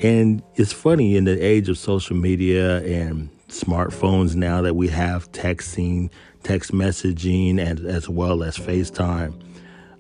And 0.01 0.43
it's 0.55 0.73
funny 0.73 1.17
in 1.17 1.25
the 1.25 1.41
age 1.45 1.69
of 1.69 1.79
social 1.79 2.17
media 2.17 2.83
and 2.83 3.31
smartphones 3.49 4.35
now 4.35 4.63
that 4.63 4.75
we 4.75 4.89
have 4.89 5.31
texting, 5.33 6.11
text 6.43 6.73
messaging, 6.73 7.59
and 7.59 7.81
as 7.87 8.09
well 8.09 8.43
as 8.43 8.57
FaceTime 8.57 9.41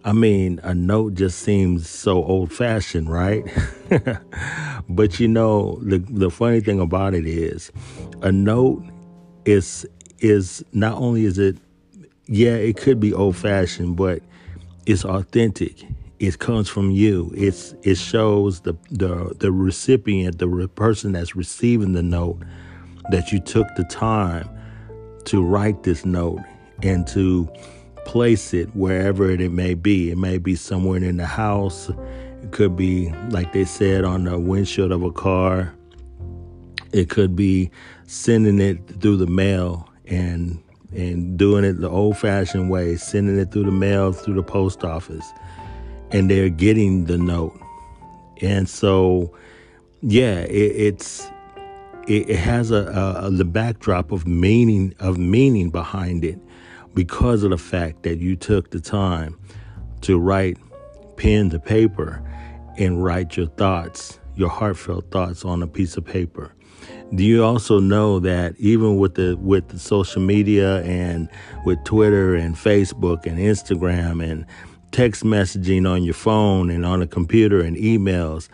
I 0.06 0.12
mean, 0.12 0.60
a 0.62 0.74
note 0.74 1.14
just 1.14 1.38
seems 1.38 1.88
so 1.88 2.22
old 2.22 2.52
fashioned, 2.52 3.08
right? 3.08 3.42
but 4.88 5.18
you 5.18 5.28
know, 5.28 5.78
the 5.82 5.98
the 5.98 6.30
funny 6.30 6.60
thing 6.60 6.78
about 6.78 7.14
it 7.14 7.26
is 7.26 7.72
a 8.20 8.30
note 8.30 8.84
is 9.46 9.86
is 10.18 10.62
not 10.72 10.98
only 10.98 11.24
is 11.24 11.38
it 11.38 11.56
yeah, 12.26 12.54
it 12.54 12.76
could 12.76 13.00
be 13.00 13.14
old 13.14 13.36
fashioned, 13.36 13.96
but 13.96 14.22
it's 14.84 15.06
authentic. 15.06 15.84
It 16.18 16.38
comes 16.38 16.68
from 16.68 16.90
you. 16.90 17.32
It's 17.34 17.74
it 17.82 17.96
shows 17.96 18.60
the 18.60 18.74
the 18.90 19.34
the 19.38 19.50
recipient, 19.50 20.38
the 20.38 20.48
re- 20.48 20.66
person 20.66 21.12
that's 21.12 21.34
receiving 21.34 21.94
the 21.94 22.02
note, 22.02 22.42
that 23.10 23.32
you 23.32 23.40
took 23.40 23.68
the 23.76 23.84
time 23.84 24.50
to 25.24 25.42
write 25.42 25.82
this 25.82 26.04
note 26.04 26.40
and 26.82 27.06
to 27.06 27.48
place 28.04 28.54
it 28.54 28.68
wherever 28.74 29.30
it 29.30 29.50
may 29.50 29.74
be. 29.74 30.10
It 30.10 30.18
may 30.18 30.38
be 30.38 30.54
somewhere 30.54 31.02
in 31.02 31.16
the 31.16 31.26
house. 31.26 31.90
It 32.42 32.52
could 32.52 32.76
be, 32.76 33.10
like 33.30 33.52
they 33.52 33.64
said, 33.64 34.04
on 34.04 34.24
the 34.24 34.38
windshield 34.38 34.92
of 34.92 35.02
a 35.02 35.12
car. 35.12 35.74
It 36.92 37.10
could 37.10 37.34
be 37.34 37.70
sending 38.06 38.60
it 38.60 39.00
through 39.00 39.16
the 39.16 39.26
mail 39.26 39.88
and 40.06 40.60
and 40.92 41.36
doing 41.36 41.64
it 41.64 41.80
the 41.80 41.90
old-fashioned 41.90 42.70
way, 42.70 42.94
sending 42.94 43.36
it 43.36 43.50
through 43.50 43.64
the 43.64 43.72
mail 43.72 44.12
through 44.12 44.34
the 44.34 44.44
post 44.44 44.84
office, 44.84 45.26
and 46.12 46.30
they're 46.30 46.48
getting 46.48 47.06
the 47.06 47.18
note. 47.18 47.58
And 48.40 48.68
so, 48.68 49.34
yeah, 50.02 50.40
it, 50.40 50.52
it's 50.76 51.26
it, 52.06 52.30
it 52.30 52.36
has 52.36 52.70
a, 52.70 53.16
a, 53.22 53.30
the 53.30 53.44
backdrop 53.44 54.12
of 54.12 54.26
meaning 54.26 54.94
of 55.00 55.18
meaning 55.18 55.70
behind 55.70 56.24
it 56.24 56.38
because 56.94 57.42
of 57.42 57.50
the 57.50 57.58
fact 57.58 58.02
that 58.04 58.18
you 58.18 58.36
took 58.36 58.70
the 58.70 58.80
time 58.80 59.38
to 60.02 60.18
write 60.18 60.56
pen 61.16 61.50
to 61.50 61.58
paper 61.58 62.22
and 62.76 63.02
write 63.02 63.36
your 63.36 63.46
thoughts, 63.46 64.18
your 64.34 64.48
heartfelt 64.48 65.10
thoughts 65.10 65.44
on 65.44 65.62
a 65.62 65.66
piece 65.66 65.96
of 65.96 66.04
paper. 66.04 66.54
Do 67.14 67.22
you 67.22 67.44
also 67.44 67.78
know 67.78 68.18
that 68.20 68.54
even 68.58 68.98
with 68.98 69.14
the 69.14 69.36
with 69.36 69.68
the 69.68 69.78
social 69.78 70.20
media 70.20 70.82
and 70.82 71.28
with 71.64 71.82
Twitter 71.84 72.34
and 72.34 72.54
Facebook 72.54 73.26
and 73.26 73.38
Instagram 73.38 74.22
and 74.22 74.44
text 74.90 75.22
messaging 75.22 75.88
on 75.88 76.02
your 76.02 76.14
phone 76.14 76.70
and 76.70 76.84
on 76.84 77.02
a 77.02 77.06
computer 77.06 77.60
and 77.60 77.76
emails, 77.76 78.48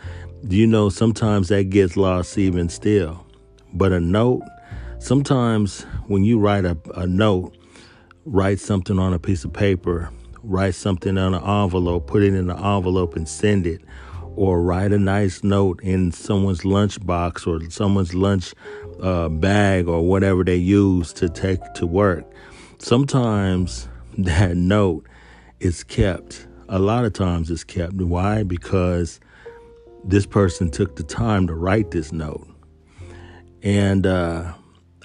do 0.46 0.57
you 0.57 0.66
know 0.66 0.88
sometimes 0.88 1.48
that 1.48 1.64
gets 1.64 1.96
lost 1.96 2.38
even 2.38 2.68
still? 2.68 3.26
But 3.72 3.92
a 3.92 4.00
note, 4.00 4.42
sometimes 4.98 5.83
when 6.07 6.24
you 6.24 6.38
write 6.38 6.64
a, 6.64 6.76
a 6.94 7.07
note, 7.07 7.57
write 8.24 8.61
something 8.61 8.98
on 8.98 9.12
a 9.12 9.18
piece 9.18 9.44
of 9.44 9.52
paper, 9.52 10.11
write 10.42 10.74
something 10.74 11.16
on 11.18 11.35
an 11.35 11.42
envelope, 11.42 12.06
put 12.06 12.22
it 12.22 12.35
in 12.35 12.50
an 12.50 12.56
envelope 12.56 13.16
and 13.16 13.28
send 13.28 13.66
it, 13.66 13.83
or 14.37 14.62
write 14.62 14.92
a 14.92 14.98
nice 14.98 15.42
note 15.42 15.80
in 15.83 16.12
someone's 16.12 16.64
lunch 16.64 17.04
box 17.04 17.46
or 17.46 17.61
someone's 17.70 18.14
lunch 18.14 18.54
uh, 19.02 19.28
bag 19.28 19.88
or 19.88 20.06
whatever 20.06 20.44
they 20.44 20.56
use 20.56 21.12
to 21.12 21.28
take 21.28 21.61
to 21.74 21.87
work. 21.87 22.24
Sometimes 22.78 23.88
that 24.18 24.56
note 24.56 25.06
is 25.61 25.85
kept. 25.85 26.46
A 26.68 26.78
lot 26.78 27.04
of 27.04 27.12
times 27.12 27.50
it's 27.50 27.64
kept. 27.64 27.94
Why? 27.94 28.44
Because 28.44 29.20
this 30.04 30.24
person 30.24 30.70
took 30.70 30.96
the 30.96 31.02
time 31.02 31.46
to 31.46 31.54
write 31.54 31.90
this 31.90 32.12
note. 32.12 32.46
And 33.62 34.06
uh, 34.06 34.54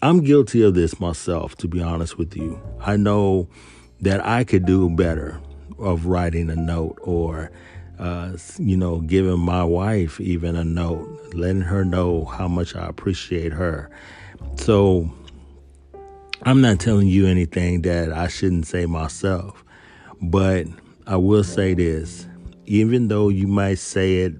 I'm 0.01 0.23
guilty 0.23 0.61
of 0.61 0.73
this 0.73 0.99
myself, 0.99 1.55
to 1.57 1.67
be 1.67 1.81
honest 1.81 2.17
with 2.17 2.35
you. 2.35 2.59
I 2.81 2.97
know 2.97 3.47
that 4.01 4.25
I 4.25 4.43
could 4.43 4.65
do 4.65 4.89
better 4.89 5.41
of 5.79 6.05
writing 6.05 6.49
a 6.49 6.55
note 6.55 6.99
or, 7.01 7.51
uh, 7.97 8.33
you 8.59 8.75
know, 8.75 8.99
giving 8.99 9.39
my 9.39 9.63
wife 9.63 10.19
even 10.19 10.55
a 10.55 10.63
note, 10.63 11.07
letting 11.33 11.61
her 11.61 11.85
know 11.85 12.25
how 12.25 12.47
much 12.47 12.75
I 12.75 12.87
appreciate 12.87 13.53
her. 13.53 13.89
So 14.57 15.09
I'm 16.43 16.61
not 16.61 16.79
telling 16.79 17.07
you 17.07 17.25
anything 17.27 17.81
that 17.83 18.11
I 18.11 18.27
shouldn't 18.27 18.67
say 18.67 18.85
myself, 18.85 19.63
but 20.21 20.67
I 21.07 21.15
will 21.15 21.43
say 21.43 21.73
this. 21.73 22.27
Even 22.67 23.09
though 23.09 23.29
you 23.29 23.47
might 23.47 23.77
say 23.77 24.21
it 24.21 24.33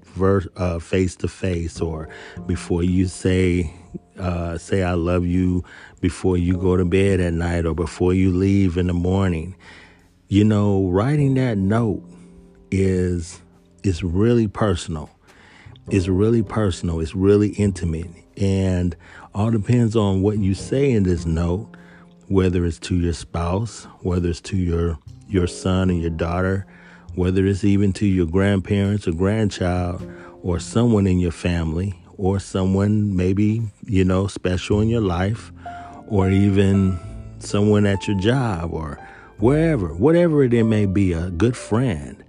uh, 0.56 0.78
face 0.80 1.14
to 1.16 1.28
face 1.28 1.80
or 1.80 2.08
before 2.46 2.82
you 2.82 3.06
say 3.06 3.72
uh, 4.18 4.58
say 4.58 4.82
I 4.82 4.94
love 4.94 5.24
you 5.24 5.64
before 6.00 6.36
you 6.36 6.56
go 6.56 6.76
to 6.76 6.84
bed 6.84 7.20
at 7.20 7.32
night 7.32 7.66
or 7.66 7.74
before 7.74 8.14
you 8.14 8.30
leave 8.30 8.76
in 8.76 8.86
the 8.86 8.94
morning. 8.94 9.56
You 10.28 10.44
know, 10.44 10.88
writing 10.88 11.34
that 11.34 11.58
note 11.58 12.02
is 12.70 13.40
It's 13.82 14.02
really 14.02 14.48
personal. 14.48 15.10
It's 15.88 16.08
really 16.08 16.42
personal. 16.42 17.00
It's 17.00 17.14
really 17.14 17.50
intimate. 17.50 18.10
And 18.36 18.96
all 19.34 19.50
depends 19.50 19.94
on 19.94 20.22
what 20.22 20.38
you 20.38 20.54
say 20.54 20.90
in 20.90 21.04
this 21.04 21.24
note, 21.24 21.68
whether 22.28 22.64
it's 22.64 22.78
to 22.80 22.96
your 22.96 23.12
spouse, 23.12 23.84
whether 24.00 24.28
it's 24.28 24.40
to 24.42 24.56
your 24.56 24.98
your 25.28 25.46
son 25.46 25.90
and 25.90 26.00
your 26.00 26.10
daughter, 26.10 26.66
whether 27.14 27.46
it's 27.46 27.64
even 27.64 27.92
to 27.94 28.06
your 28.06 28.26
grandparents 28.26 29.06
or 29.06 29.12
grandchild 29.12 30.08
or 30.42 30.58
someone 30.58 31.06
in 31.06 31.18
your 31.18 31.32
family 31.32 32.00
or 32.18 32.40
someone 32.40 33.14
maybe, 33.14 33.62
you 33.84 34.04
know, 34.04 34.26
special 34.26 34.80
in 34.80 34.88
your 34.88 35.00
life 35.00 35.52
or 36.08 36.30
even 36.30 36.98
someone 37.38 37.86
at 37.86 38.06
your 38.08 38.18
job 38.18 38.72
or 38.72 38.98
wherever, 39.38 39.94
whatever 39.94 40.42
it 40.42 40.64
may 40.64 40.86
be, 40.86 41.12
a 41.12 41.30
good 41.30 41.56
friend. 41.56 42.22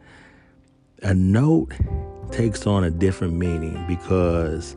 A 1.03 1.13
note 1.13 1.71
takes 2.31 2.65
on 2.67 2.83
a 2.83 2.91
different 2.91 3.33
meaning 3.33 3.83
because, 3.87 4.75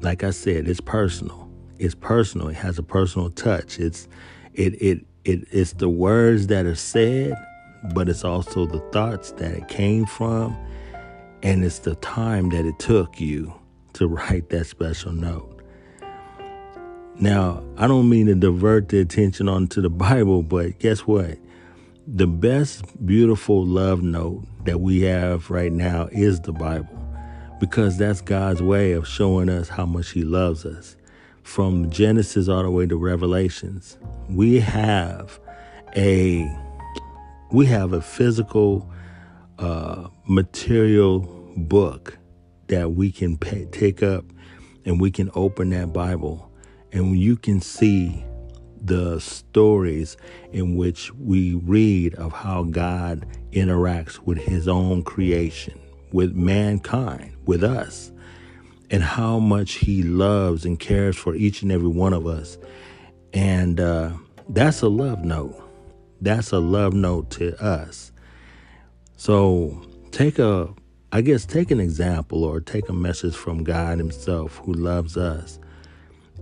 like 0.00 0.22
I 0.22 0.30
said, 0.30 0.68
it's 0.68 0.80
personal. 0.80 1.50
It's 1.78 1.94
personal. 1.94 2.48
It 2.48 2.56
has 2.56 2.78
a 2.78 2.82
personal 2.82 3.30
touch. 3.30 3.78
It's 3.78 4.08
it 4.54 4.74
it 4.80 5.04
it 5.24 5.46
it's 5.50 5.72
the 5.74 5.88
words 5.88 6.48
that 6.48 6.66
are 6.66 6.74
said, 6.74 7.34
but 7.94 8.08
it's 8.08 8.24
also 8.24 8.66
the 8.66 8.80
thoughts 8.92 9.32
that 9.32 9.52
it 9.52 9.68
came 9.68 10.04
from, 10.04 10.56
and 11.42 11.64
it's 11.64 11.78
the 11.80 11.94
time 11.96 12.50
that 12.50 12.66
it 12.66 12.78
took 12.78 13.20
you 13.20 13.57
to 13.98 14.06
write 14.08 14.48
that 14.50 14.64
special 14.64 15.12
note. 15.12 15.60
Now, 17.20 17.64
I 17.76 17.88
don't 17.88 18.08
mean 18.08 18.26
to 18.26 18.34
divert 18.36 18.88
the 18.88 19.00
attention 19.00 19.48
onto 19.48 19.80
the 19.80 19.90
Bible, 19.90 20.44
but 20.44 20.78
guess 20.78 21.00
what? 21.00 21.36
The 22.06 22.28
best 22.28 23.04
beautiful 23.04 23.66
love 23.66 24.02
note 24.02 24.44
that 24.64 24.80
we 24.80 25.02
have 25.02 25.50
right 25.50 25.72
now 25.72 26.08
is 26.12 26.40
the 26.40 26.52
Bible 26.52 26.96
because 27.58 27.98
that's 27.98 28.20
God's 28.20 28.62
way 28.62 28.92
of 28.92 29.06
showing 29.06 29.48
us 29.48 29.68
how 29.68 29.84
much 29.84 30.10
He 30.10 30.22
loves 30.22 30.64
us. 30.64 30.96
From 31.42 31.90
Genesis 31.90 32.46
all 32.46 32.62
the 32.62 32.70
way 32.70 32.86
to 32.86 32.96
Revelations, 32.96 33.98
we 34.28 34.60
have 34.60 35.40
a 35.96 36.46
we 37.50 37.64
have 37.66 37.94
a 37.94 38.02
physical 38.02 38.88
uh, 39.58 40.08
material 40.26 41.20
book 41.56 42.17
that 42.68 42.92
we 42.92 43.10
can 43.10 43.36
pay, 43.36 43.66
take 43.66 44.02
up 44.02 44.24
and 44.84 45.00
we 45.00 45.10
can 45.10 45.30
open 45.34 45.70
that 45.70 45.92
Bible 45.92 46.50
and 46.92 47.18
you 47.18 47.36
can 47.36 47.60
see 47.60 48.24
the 48.80 49.20
stories 49.20 50.16
in 50.52 50.76
which 50.76 51.12
we 51.14 51.54
read 51.54 52.14
of 52.14 52.32
how 52.32 52.62
God 52.62 53.26
interacts 53.52 54.18
with 54.20 54.38
his 54.38 54.68
own 54.68 55.02
creation, 55.02 55.78
with 56.12 56.34
mankind, 56.34 57.36
with 57.44 57.64
us, 57.64 58.12
and 58.90 59.02
how 59.02 59.38
much 59.38 59.74
he 59.74 60.02
loves 60.02 60.64
and 60.64 60.78
cares 60.78 61.16
for 61.16 61.34
each 61.34 61.62
and 61.62 61.70
every 61.72 61.88
one 61.88 62.12
of 62.12 62.26
us. 62.26 62.56
And 63.32 63.80
uh, 63.80 64.12
that's 64.48 64.80
a 64.80 64.88
love 64.88 65.24
note. 65.24 65.62
That's 66.20 66.52
a 66.52 66.58
love 66.58 66.94
note 66.94 67.30
to 67.32 67.62
us. 67.62 68.12
So 69.16 69.82
take 70.10 70.38
a, 70.38 70.72
I 71.10 71.22
guess, 71.22 71.46
take 71.46 71.70
an 71.70 71.80
example 71.80 72.44
or 72.44 72.60
take 72.60 72.90
a 72.90 72.92
message 72.92 73.34
from 73.34 73.64
God 73.64 73.98
Himself 73.98 74.56
who 74.58 74.74
loves 74.74 75.16
us 75.16 75.58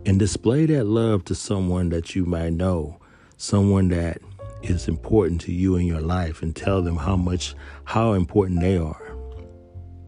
and 0.05 0.19
display 0.19 0.67
that 0.67 0.85
love 0.85 1.25
to 1.27 1.37
someone 1.37 1.91
that 1.91 2.17
you 2.17 2.25
might 2.25 2.53
know, 2.53 2.99
someone 3.37 3.89
that 3.89 4.19
is 4.63 4.89
important 4.89 5.41
to 5.43 5.53
you 5.53 5.77
in 5.77 5.87
your 5.87 6.01
life, 6.01 6.43
and 6.43 6.57
tell 6.57 6.83
them 6.83 6.97
how 6.97 7.17
much, 7.17 7.55
how 7.85 8.15
important 8.15 8.61
they 8.61 8.77
are. 8.77 9.17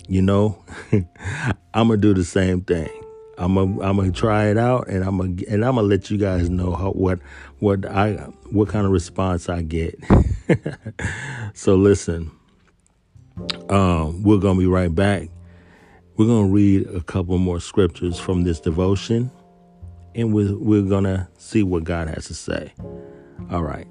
You 0.09 0.23
know, 0.23 0.64
I'm 0.92 1.88
gonna 1.88 1.97
do 1.97 2.12
the 2.12 2.25
same 2.25 2.62
thing. 2.62 2.90
I'm 3.37 3.55
gonna 3.55 3.81
I'm 3.81 3.97
gonna 3.97 4.11
try 4.11 4.47
it 4.47 4.59
out, 4.59 4.88
and 4.88 5.05
I'm 5.05 5.18
gonna 5.18 5.37
and 5.49 5.64
I'm 5.64 5.77
gonna 5.77 5.87
let 5.87 6.11
you 6.11 6.18
guys 6.18 6.51
know 6.51 6.75
how 6.75 6.90
what 6.90 7.21
what 7.61 7.87
I 7.87 8.14
what 8.51 8.68
kind 8.68 8.87
of 8.87 8.90
response 8.90 9.49
I 9.49 9.62
get. 9.62 10.03
so 11.55 11.77
listen, 11.77 12.33
um, 13.70 14.22
we're 14.22 14.38
gonna 14.38 14.59
be 14.59 14.66
right 14.66 14.94
back. 14.94 15.29
We're 16.16 16.27
gonna 16.27 16.48
read 16.48 16.87
a 16.88 17.01
couple 17.01 17.38
more 17.38 17.61
scriptures 17.61 18.18
from 18.18 18.44
this 18.44 18.61
devotion 18.61 19.31
and 20.18 20.35
we're, 20.35 20.57
we're 20.57 20.83
going 20.83 21.05
to 21.05 21.29
see 21.38 21.62
what 21.62 21.85
God 21.85 22.09
has 22.09 22.27
to 22.27 22.35
say. 22.35 22.72
All 23.51 23.62
right. 23.62 23.87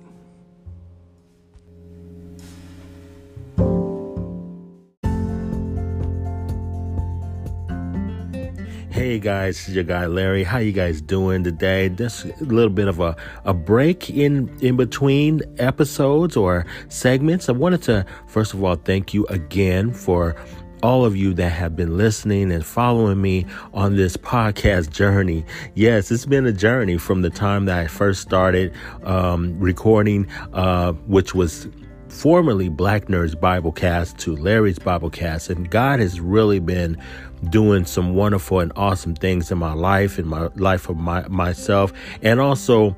Hey 8.97 9.19
guys, 9.19 9.59
it's 9.59 9.69
your 9.69 9.83
guy 9.83 10.07
Larry. 10.07 10.43
How 10.43 10.57
you 10.57 10.71
guys 10.71 11.01
doing 11.01 11.43
today? 11.43 11.87
Just 11.87 12.25
a 12.25 12.33
little 12.45 12.71
bit 12.71 12.87
of 12.87 12.99
a, 12.99 13.15
a 13.45 13.53
break 13.53 14.09
in 14.09 14.49
in 14.59 14.75
between 14.75 15.43
episodes 15.59 16.35
or 16.35 16.65
segments. 16.89 17.47
I 17.47 17.51
wanted 17.51 17.83
to 17.83 18.07
first 18.25 18.55
of 18.55 18.63
all 18.63 18.75
thank 18.75 19.13
you 19.13 19.27
again 19.27 19.93
for 19.93 20.35
all 20.81 21.05
of 21.05 21.15
you 21.15 21.35
that 21.35 21.51
have 21.51 21.75
been 21.75 21.95
listening 21.95 22.51
and 22.51 22.65
following 22.65 23.21
me 23.21 23.45
on 23.71 23.97
this 23.97 24.17
podcast 24.17 24.89
journey. 24.89 25.45
Yes, 25.75 26.09
it's 26.09 26.25
been 26.25 26.47
a 26.47 26.51
journey 26.51 26.97
from 26.97 27.21
the 27.21 27.29
time 27.29 27.65
that 27.65 27.77
I 27.77 27.85
first 27.85 28.23
started 28.23 28.73
um, 29.03 29.59
recording, 29.59 30.27
uh, 30.53 30.93
which 31.05 31.35
was 31.35 31.67
formerly 32.17 32.67
Black 32.67 33.05
Nerds 33.05 33.35
Biblecast 33.35 34.17
to 34.17 34.35
Larry's 34.35 34.79
Biblecast. 34.79 35.51
And 35.51 35.69
God 35.69 35.99
has 35.99 36.19
really 36.19 36.59
been 36.59 36.97
doing 37.51 37.85
some 37.85 38.15
wonderful 38.15 38.59
and 38.59 38.71
awesome 38.75 39.13
things 39.15 39.51
in 39.51 39.59
my 39.59 39.73
life, 39.73 40.17
in 40.17 40.27
my 40.27 40.49
life 40.55 40.89
of 40.89 40.97
my, 40.97 41.27
myself, 41.27 41.93
and 42.23 42.39
also 42.39 42.95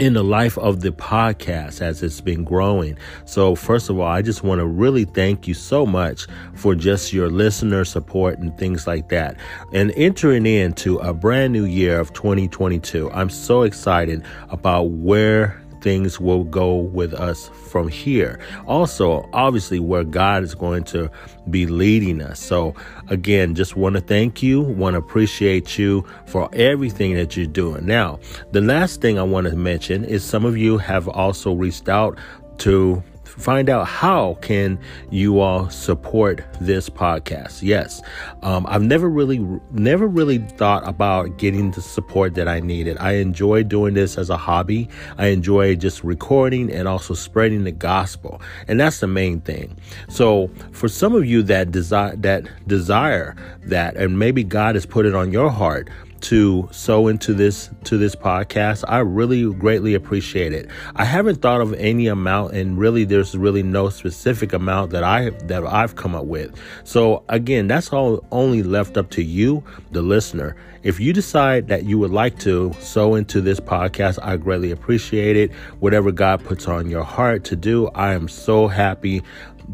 in 0.00 0.14
the 0.14 0.24
life 0.24 0.58
of 0.58 0.80
the 0.80 0.90
podcast 0.90 1.80
as 1.80 2.02
it's 2.02 2.20
been 2.20 2.42
growing. 2.42 2.98
So, 3.24 3.54
first 3.54 3.88
of 3.88 4.00
all, 4.00 4.06
I 4.06 4.22
just 4.22 4.42
want 4.42 4.60
to 4.60 4.66
really 4.66 5.04
thank 5.04 5.46
you 5.46 5.54
so 5.54 5.86
much 5.86 6.26
for 6.54 6.74
just 6.74 7.12
your 7.12 7.30
listener 7.30 7.84
support 7.84 8.38
and 8.38 8.56
things 8.58 8.86
like 8.86 9.08
that. 9.10 9.36
And 9.72 9.92
entering 9.96 10.44
into 10.44 10.98
a 10.98 11.14
brand 11.14 11.52
new 11.52 11.64
year 11.64 12.00
of 12.00 12.12
2022, 12.14 13.10
I'm 13.12 13.30
so 13.30 13.62
excited 13.62 14.24
about 14.50 14.90
where 14.90 15.60
things 15.80 16.20
will 16.20 16.44
go 16.44 16.76
with 16.76 17.14
us 17.14 17.48
from 17.70 17.88
here. 17.88 18.38
Also, 18.66 19.28
obviously, 19.32 19.78
where 19.80 20.04
God 20.04 20.42
is 20.42 20.54
going 20.54 20.84
to 20.84 21.10
be 21.50 21.66
leading 21.66 22.20
us. 22.20 22.40
So, 22.40 22.74
again, 23.08 23.54
just 23.54 23.76
want 23.76 23.96
to 23.96 24.00
thank 24.00 24.42
you, 24.42 24.60
want 24.60 24.94
to 24.94 24.98
appreciate 24.98 25.78
you 25.78 26.04
for 26.26 26.48
everything 26.52 27.14
that 27.14 27.36
you're 27.36 27.46
doing. 27.46 27.86
Now, 27.86 28.18
the 28.52 28.60
last 28.60 29.00
thing 29.00 29.18
I 29.18 29.22
want 29.22 29.46
to 29.46 29.56
mention 29.56 30.04
is 30.04 30.24
some 30.24 30.44
of 30.44 30.56
you 30.56 30.78
have 30.78 31.08
also 31.08 31.52
reached 31.52 31.88
out 31.88 32.18
to 32.58 33.02
find 33.38 33.70
out 33.70 33.86
how 33.86 34.34
can 34.42 34.78
you 35.10 35.40
all 35.40 35.70
support 35.70 36.44
this 36.60 36.90
podcast? 36.90 37.62
Yes. 37.62 38.02
Um, 38.42 38.66
i've 38.68 38.82
never 38.82 39.08
really 39.08 39.38
never 39.70 40.06
really 40.06 40.38
thought 40.38 40.86
about 40.86 41.38
getting 41.38 41.70
the 41.70 41.80
support 41.80 42.34
that 42.34 42.48
i 42.48 42.60
needed. 42.60 42.96
I 42.98 43.12
enjoy 43.12 43.62
doing 43.62 43.94
this 43.94 44.18
as 44.18 44.30
a 44.30 44.36
hobby. 44.36 44.88
I 45.16 45.28
enjoy 45.28 45.76
just 45.76 46.04
recording 46.04 46.72
and 46.72 46.88
also 46.88 47.14
spreading 47.14 47.64
the 47.64 47.72
gospel. 47.72 48.40
And 48.66 48.78
that's 48.78 49.00
the 49.00 49.06
main 49.06 49.40
thing. 49.40 49.78
So 50.08 50.50
for 50.72 50.88
some 50.88 51.14
of 51.14 51.24
you 51.24 51.42
that 51.44 51.70
desire 51.70 52.16
that 52.16 52.48
desire 52.66 53.36
that 53.62 53.96
and 53.96 54.18
maybe 54.18 54.42
god 54.44 54.74
has 54.74 54.86
put 54.86 55.06
it 55.06 55.14
on 55.14 55.32
your 55.32 55.50
heart 55.50 55.88
to 56.22 56.68
sow 56.72 57.08
into 57.08 57.34
this 57.34 57.70
to 57.84 57.96
this 57.96 58.14
podcast. 58.14 58.84
I 58.88 58.98
really 58.98 59.52
greatly 59.54 59.94
appreciate 59.94 60.52
it. 60.52 60.68
I 60.96 61.04
haven't 61.04 61.42
thought 61.42 61.60
of 61.60 61.74
any 61.74 62.06
amount 62.06 62.54
and 62.54 62.78
really 62.78 63.04
there's 63.04 63.36
really 63.36 63.62
no 63.62 63.88
specific 63.88 64.52
amount 64.52 64.90
that 64.92 65.04
i 65.04 65.30
that 65.30 65.64
i've 65.66 65.96
come 65.96 66.14
up 66.14 66.24
with. 66.24 66.54
So 66.84 67.24
again 67.28 67.68
that's 67.68 67.92
all 67.92 68.24
only 68.30 68.62
left 68.62 68.96
up 68.96 69.10
to 69.10 69.22
you 69.22 69.62
the 69.92 70.02
listener. 70.02 70.56
If 70.82 71.00
you 71.00 71.12
decide 71.12 71.68
that 71.68 71.84
you 71.84 71.98
would 71.98 72.12
like 72.12 72.38
to 72.40 72.72
sow 72.80 73.14
into 73.14 73.40
this 73.40 73.60
podcast 73.60 74.18
i 74.22 74.36
greatly 74.36 74.70
appreciate 74.70 75.36
it. 75.36 75.52
Whatever 75.80 76.12
god 76.12 76.44
puts 76.44 76.68
on 76.68 76.90
your 76.90 77.04
heart 77.04 77.44
to 77.44 77.56
do 77.56 77.88
i 77.88 78.12
am 78.12 78.28
so 78.28 78.68
happy 78.68 79.22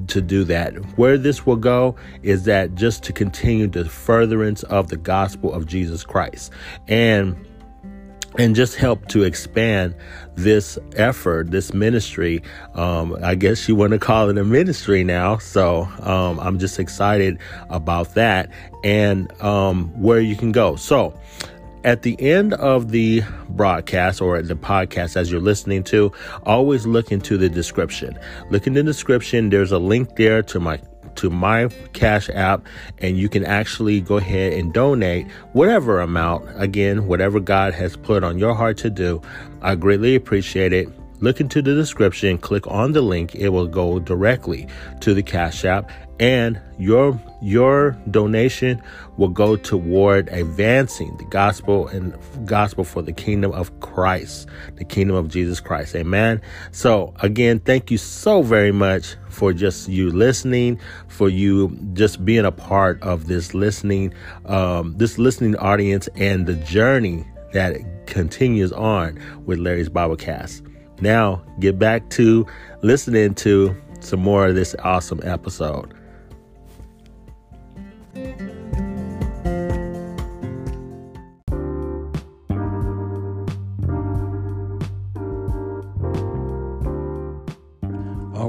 to 0.09 0.20
do 0.20 0.44
that. 0.44 0.74
Where 0.96 1.18
this 1.18 1.46
will 1.46 1.57
go 1.57 1.96
is 2.22 2.44
that 2.44 2.74
just 2.74 3.02
to 3.04 3.12
continue 3.12 3.66
the 3.66 3.85
furtherance 3.85 4.62
of 4.64 4.88
the 4.88 4.96
gospel 4.96 5.52
of 5.52 5.66
Jesus 5.66 6.04
Christ 6.04 6.52
and 6.88 7.37
and 8.37 8.57
just 8.57 8.74
help 8.74 9.07
to 9.09 9.22
expand 9.22 9.94
this 10.35 10.76
effort, 10.96 11.52
this 11.52 11.72
ministry. 11.72 12.42
Um, 12.74 13.16
I 13.22 13.37
guess 13.37 13.68
you 13.68 13.76
want 13.76 13.92
to 13.92 13.98
call 13.98 14.28
it 14.28 14.38
a 14.38 14.44
ministry 14.44 15.04
now. 15.04 15.38
So 15.38 15.83
um, 16.00 16.40
I'm 16.40 16.59
just 16.59 16.80
excited 16.80 17.38
about 17.70 18.14
that 18.14 18.50
and 18.83 19.30
um, 19.40 19.88
where 20.00 20.20
you 20.20 20.35
can 20.35 20.50
go. 20.50 20.74
So 20.76 21.18
at 21.85 22.03
the 22.03 22.20
end 22.20 22.55
of 22.55 22.90
the 22.90 23.23
broadcast 23.51 24.20
or 24.20 24.40
the 24.42 24.57
podcast 24.57 25.16
as 25.16 25.31
you're 25.31 25.40
listening 25.40 25.85
to, 25.85 26.12
always 26.44 26.87
look 26.87 27.12
into 27.12 27.37
the 27.37 27.49
description. 27.49 28.18
Look 28.51 28.66
in 28.66 28.73
the 28.73 28.83
description. 28.83 29.51
There's 29.51 29.73
a 29.73 29.79
link 29.79 30.16
there 30.16 30.42
to 30.44 30.61
my 30.61 30.81
to 31.16 31.31
my 31.31 31.68
Cash 31.92 32.29
App 32.31 32.66
and 32.99 33.16
you 33.16 33.29
can 33.29 33.44
actually 33.44 34.01
go 34.01 34.16
ahead 34.16 34.53
and 34.55 34.73
donate 34.73 35.31
whatever 35.53 36.01
amount. 36.01 36.49
Again, 36.61 37.07
whatever 37.07 37.38
God 37.38 37.73
has 37.75 37.97
put 37.97 38.25
on 38.25 38.38
your 38.38 38.55
heart 38.55 38.79
to 38.79 38.90
do. 38.90 39.23
I 39.62 39.77
greatly 39.77 40.16
appreciate 40.16 40.73
it 40.73 40.88
look 41.20 41.40
into 41.40 41.62
the 41.62 41.75
description, 41.75 42.38
click 42.38 42.66
on 42.66 42.92
the 42.92 43.01
link. 43.01 43.35
It 43.35 43.49
will 43.49 43.66
go 43.66 43.99
directly 43.99 44.68
to 45.01 45.14
the 45.14 45.23
Cash 45.23 45.64
App, 45.64 45.90
and 46.20 46.61
your 46.79 47.20
your 47.42 47.92
donation 48.11 48.81
will 49.16 49.29
go 49.29 49.57
toward 49.57 50.29
advancing 50.29 51.16
the 51.16 51.24
gospel 51.24 51.88
and 51.88 52.16
gospel 52.46 52.85
for 52.85 53.03
the 53.03 53.12
kingdom 53.12 53.53
of 53.53 53.79
Christ, 53.81 54.48
the 54.77 54.85
kingdom 54.85 55.16
of 55.16 55.29
Jesus 55.29 55.61
Christ. 55.61 55.94
Amen. 55.94 56.40
So 56.72 57.12
again, 57.20 57.61
thank 57.61 57.90
you 57.90 57.98
so 57.98 58.42
very 58.42 58.72
much 58.72 59.16
for 59.29 59.53
just 59.53 59.88
you 59.88 60.11
listening, 60.11 60.79
for 61.09 61.29
you 61.29 61.77
just 61.94 62.24
being 62.24 62.44
a 62.44 62.53
part 62.53 63.03
of 63.03 63.27
this 63.27 63.55
listening, 63.55 64.14
um, 64.46 64.96
this 64.96 65.18
listening 65.18 65.57
audience, 65.57 66.09
and 66.16 66.46
the 66.46 66.55
journey 66.55 67.24
that 67.53 67.77
continues 68.07 68.72
on 68.72 69.20
with 69.46 69.59
Larry's 69.59 69.88
Biblecast. 69.88 70.62
Now, 71.00 71.42
get 71.59 71.79
back 71.79 72.09
to 72.11 72.46
listening 72.83 73.35
to 73.37 73.77
some 74.00 74.20
more 74.20 74.48
of 74.48 74.55
this 74.55 74.74
awesome 74.83 75.20
episode. 75.24 75.92
All 78.14 78.20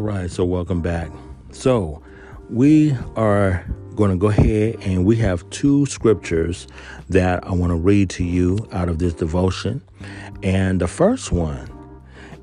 right, 0.03 0.29
so 0.29 0.45
welcome 0.45 0.81
back. 0.81 1.09
So, 1.49 2.03
we 2.51 2.95
are 3.15 3.65
going 3.95 4.11
to 4.11 4.17
go 4.17 4.27
ahead 4.27 4.77
and 4.81 5.03
we 5.03 5.15
have 5.15 5.49
two 5.49 5.87
scriptures 5.87 6.67
that 7.09 7.43
I 7.47 7.53
want 7.53 7.71
to 7.71 7.75
read 7.75 8.11
to 8.11 8.23
you 8.23 8.67
out 8.71 8.87
of 8.87 8.99
this 8.99 9.15
devotion. 9.15 9.81
And 10.43 10.79
the 10.79 10.87
first 10.87 11.31
one 11.31 11.71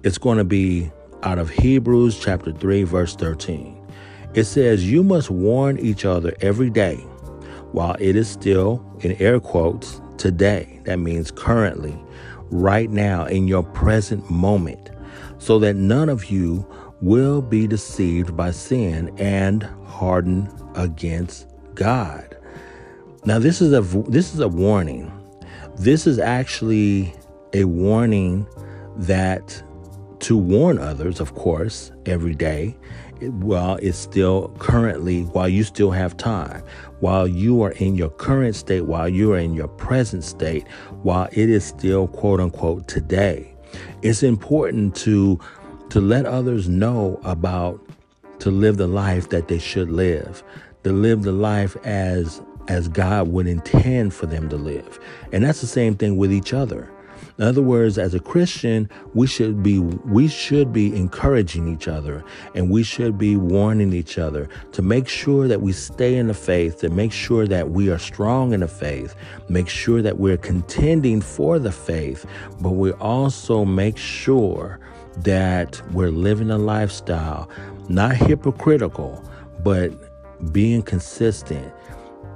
it's 0.02 0.18
going 0.18 0.38
to 0.38 0.44
be 0.44 0.90
out 1.22 1.38
of 1.38 1.50
Hebrews 1.50 2.18
chapter 2.18 2.50
3, 2.50 2.82
verse 2.82 3.14
13. 3.14 3.78
It 4.34 4.44
says, 4.44 4.90
You 4.90 5.04
must 5.04 5.30
warn 5.30 5.78
each 5.78 6.04
other 6.04 6.34
every 6.40 6.68
day 6.68 7.06
while 7.72 7.96
it 7.98 8.16
is 8.16 8.28
still, 8.28 8.84
in 9.00 9.12
air 9.20 9.40
quotes, 9.40 10.00
today. 10.18 10.80
That 10.84 10.98
means 10.98 11.30
currently, 11.30 11.98
right 12.50 12.90
now, 12.90 13.24
in 13.26 13.48
your 13.48 13.62
present 13.62 14.30
moment, 14.30 14.90
so 15.38 15.58
that 15.58 15.74
none 15.74 16.08
of 16.08 16.26
you 16.26 16.66
will 17.00 17.42
be 17.42 17.66
deceived 17.66 18.36
by 18.36 18.50
sin 18.52 19.12
and 19.18 19.64
harden 19.84 20.48
against 20.76 21.48
God. 21.74 22.36
Now 23.24 23.38
this 23.38 23.60
is 23.60 23.72
a 23.72 23.80
this 24.08 24.34
is 24.34 24.40
a 24.40 24.48
warning. 24.48 25.12
This 25.76 26.06
is 26.06 26.18
actually 26.18 27.14
a 27.52 27.64
warning 27.64 28.46
that 28.96 29.62
to 30.20 30.36
warn 30.36 30.78
others, 30.78 31.18
of 31.18 31.34
course, 31.34 31.90
every 32.06 32.34
day, 32.34 32.76
while 33.30 33.76
it's 33.76 33.98
still 33.98 34.48
currently, 34.58 35.22
while 35.22 35.48
you 35.48 35.64
still 35.64 35.90
have 35.90 36.16
time, 36.16 36.62
while 37.00 37.26
you 37.26 37.62
are 37.62 37.72
in 37.72 37.94
your 37.94 38.10
current 38.10 38.56
state, 38.56 38.82
while 38.82 39.08
you 39.08 39.32
are 39.32 39.38
in 39.38 39.54
your 39.54 39.68
present 39.68 40.24
state, 40.24 40.66
while 41.02 41.28
it 41.32 41.48
is 41.48 41.64
still 41.64 42.08
quote 42.08 42.40
unquote 42.40 42.88
today. 42.88 43.54
It's 44.02 44.22
important 44.22 44.94
to 44.96 45.38
to 45.90 46.00
let 46.00 46.24
others 46.24 46.68
know 46.68 47.20
about 47.24 47.80
to 48.38 48.50
live 48.50 48.76
the 48.76 48.86
life 48.86 49.28
that 49.28 49.48
they 49.48 49.58
should 49.58 49.90
live, 49.90 50.42
to 50.84 50.92
live 50.92 51.22
the 51.22 51.32
life 51.32 51.76
as 51.84 52.42
as 52.68 52.88
God 52.88 53.28
would 53.28 53.46
intend 53.46 54.14
for 54.14 54.26
them 54.26 54.48
to 54.48 54.56
live. 54.56 54.98
And 55.32 55.44
that's 55.44 55.60
the 55.60 55.66
same 55.66 55.96
thing 55.96 56.16
with 56.16 56.32
each 56.32 56.52
other. 56.52 56.90
In 57.42 57.48
other 57.48 57.60
words, 57.60 57.98
as 57.98 58.14
a 58.14 58.20
Christian, 58.20 58.88
we 59.14 59.26
should 59.26 59.64
be 59.64 59.80
we 59.80 60.28
should 60.28 60.72
be 60.72 60.94
encouraging 60.94 61.66
each 61.66 61.88
other 61.88 62.22
and 62.54 62.70
we 62.70 62.84
should 62.84 63.18
be 63.18 63.36
warning 63.36 63.92
each 63.92 64.16
other 64.16 64.48
to 64.70 64.80
make 64.80 65.08
sure 65.08 65.48
that 65.48 65.60
we 65.60 65.72
stay 65.72 66.18
in 66.18 66.28
the 66.28 66.34
faith, 66.34 66.78
to 66.82 66.88
make 66.88 67.10
sure 67.10 67.48
that 67.48 67.70
we 67.70 67.90
are 67.90 67.98
strong 67.98 68.52
in 68.52 68.60
the 68.60 68.68
faith, 68.68 69.16
make 69.48 69.68
sure 69.68 70.02
that 70.02 70.18
we're 70.18 70.36
contending 70.36 71.20
for 71.20 71.58
the 71.58 71.72
faith, 71.72 72.26
but 72.60 72.74
we 72.74 72.92
also 72.92 73.64
make 73.64 73.96
sure 73.96 74.78
that 75.16 75.82
we're 75.90 76.12
living 76.12 76.52
a 76.52 76.58
lifestyle 76.58 77.50
not 77.88 78.14
hypocritical, 78.14 79.20
but 79.64 79.90
being 80.52 80.80
consistent. 80.80 81.74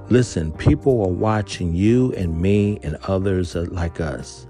Listen, 0.08 0.50
people 0.50 1.00
are 1.02 1.12
watching 1.12 1.74
you 1.76 2.12
and 2.14 2.40
me 2.42 2.80
and 2.82 2.96
others 3.04 3.54
like 3.54 4.00
us. 4.00 4.48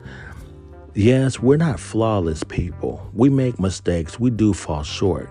Yes, 0.98 1.38
we're 1.38 1.58
not 1.58 1.78
flawless 1.78 2.42
people. 2.42 3.06
We 3.12 3.28
make 3.28 3.60
mistakes, 3.60 4.18
we 4.18 4.30
do 4.30 4.54
fall 4.54 4.82
short. 4.82 5.28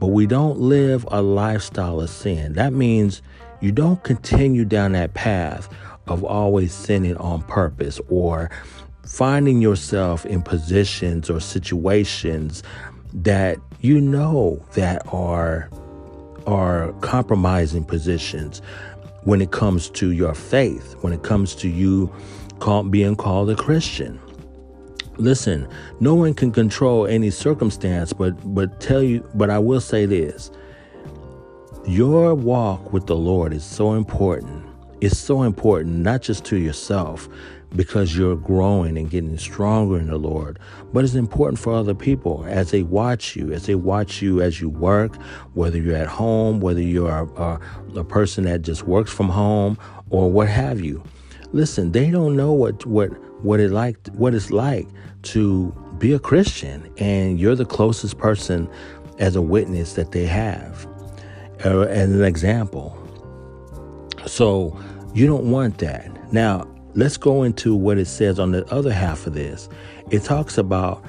But 0.00 0.08
we 0.08 0.26
don't 0.26 0.58
live 0.58 1.06
a 1.12 1.22
lifestyle 1.22 2.00
of 2.00 2.10
sin. 2.10 2.54
That 2.54 2.72
means 2.72 3.22
you 3.60 3.70
don't 3.70 4.02
continue 4.02 4.64
down 4.64 4.92
that 4.92 5.14
path 5.14 5.72
of 6.08 6.24
always 6.24 6.74
sinning 6.74 7.16
on 7.18 7.42
purpose 7.42 8.00
or 8.08 8.50
finding 9.04 9.62
yourself 9.62 10.26
in 10.26 10.42
positions 10.42 11.30
or 11.30 11.38
situations 11.38 12.64
that 13.14 13.58
you 13.80 14.00
know 14.00 14.60
that 14.74 15.02
are 15.14 15.70
are 16.44 16.92
compromising 17.02 17.84
positions 17.84 18.62
when 19.22 19.40
it 19.40 19.52
comes 19.52 19.90
to 19.90 20.10
your 20.10 20.34
faith, 20.34 20.96
when 21.02 21.12
it 21.12 21.22
comes 21.22 21.54
to 21.54 21.68
you 21.68 22.12
call, 22.58 22.82
being 22.82 23.14
called 23.14 23.48
a 23.48 23.54
Christian. 23.54 24.18
Listen, 25.18 25.66
no 25.98 26.14
one 26.14 26.32
can 26.32 26.52
control 26.52 27.04
any 27.06 27.30
circumstance, 27.30 28.12
but 28.12 28.34
but 28.54 28.80
tell 28.80 29.02
you, 29.02 29.28
but 29.34 29.50
I 29.50 29.58
will 29.58 29.80
say 29.80 30.06
this. 30.06 30.52
Your 31.86 32.34
walk 32.36 32.92
with 32.92 33.06
the 33.06 33.16
Lord 33.16 33.52
is 33.52 33.64
so 33.64 33.94
important. 33.94 34.64
It's 35.00 35.18
so 35.18 35.42
important 35.42 35.96
not 35.96 36.22
just 36.22 36.44
to 36.46 36.56
yourself 36.56 37.28
because 37.74 38.16
you're 38.16 38.36
growing 38.36 38.96
and 38.96 39.10
getting 39.10 39.36
stronger 39.38 39.98
in 39.98 40.06
the 40.06 40.18
Lord, 40.18 40.60
but 40.92 41.04
it's 41.04 41.14
important 41.14 41.58
for 41.58 41.74
other 41.74 41.94
people 41.94 42.44
as 42.46 42.70
they 42.70 42.84
watch 42.84 43.34
you, 43.34 43.52
as 43.52 43.66
they 43.66 43.74
watch 43.74 44.22
you 44.22 44.40
as 44.40 44.60
you 44.60 44.68
work, 44.68 45.16
whether 45.54 45.78
you're 45.78 45.96
at 45.96 46.06
home, 46.08 46.60
whether 46.60 46.80
you're 46.80 47.10
a, 47.10 47.26
a, 47.42 47.60
a 47.96 48.04
person 48.04 48.44
that 48.44 48.62
just 48.62 48.84
works 48.84 49.10
from 49.12 49.28
home 49.28 49.76
or 50.10 50.30
what 50.30 50.48
have 50.48 50.80
you. 50.80 51.02
Listen, 51.52 51.92
they 51.92 52.10
don't 52.10 52.36
know 52.36 52.52
what 52.52 52.86
what 52.86 53.08
what 53.42 53.60
it 53.60 53.70
like 53.70 54.06
what 54.08 54.34
it's 54.34 54.50
like 54.50 54.86
to 55.22 55.72
be 55.98 56.12
a 56.12 56.18
Christian 56.18 56.92
and 56.98 57.38
you're 57.38 57.54
the 57.54 57.64
closest 57.64 58.18
person 58.18 58.68
as 59.18 59.36
a 59.36 59.42
witness 59.42 59.94
that 59.94 60.12
they 60.12 60.26
have 60.26 60.86
uh, 61.64 61.80
as 61.80 62.10
an 62.10 62.24
example. 62.24 62.96
So 64.26 64.78
you 65.14 65.26
don't 65.26 65.50
want 65.50 65.78
that. 65.78 66.32
Now, 66.32 66.68
let's 66.94 67.16
go 67.16 67.42
into 67.42 67.74
what 67.74 67.98
it 67.98 68.06
says 68.06 68.38
on 68.38 68.52
the 68.52 68.64
other 68.72 68.92
half 68.92 69.26
of 69.26 69.34
this. 69.34 69.68
It 70.10 70.22
talks 70.22 70.58
about 70.58 71.04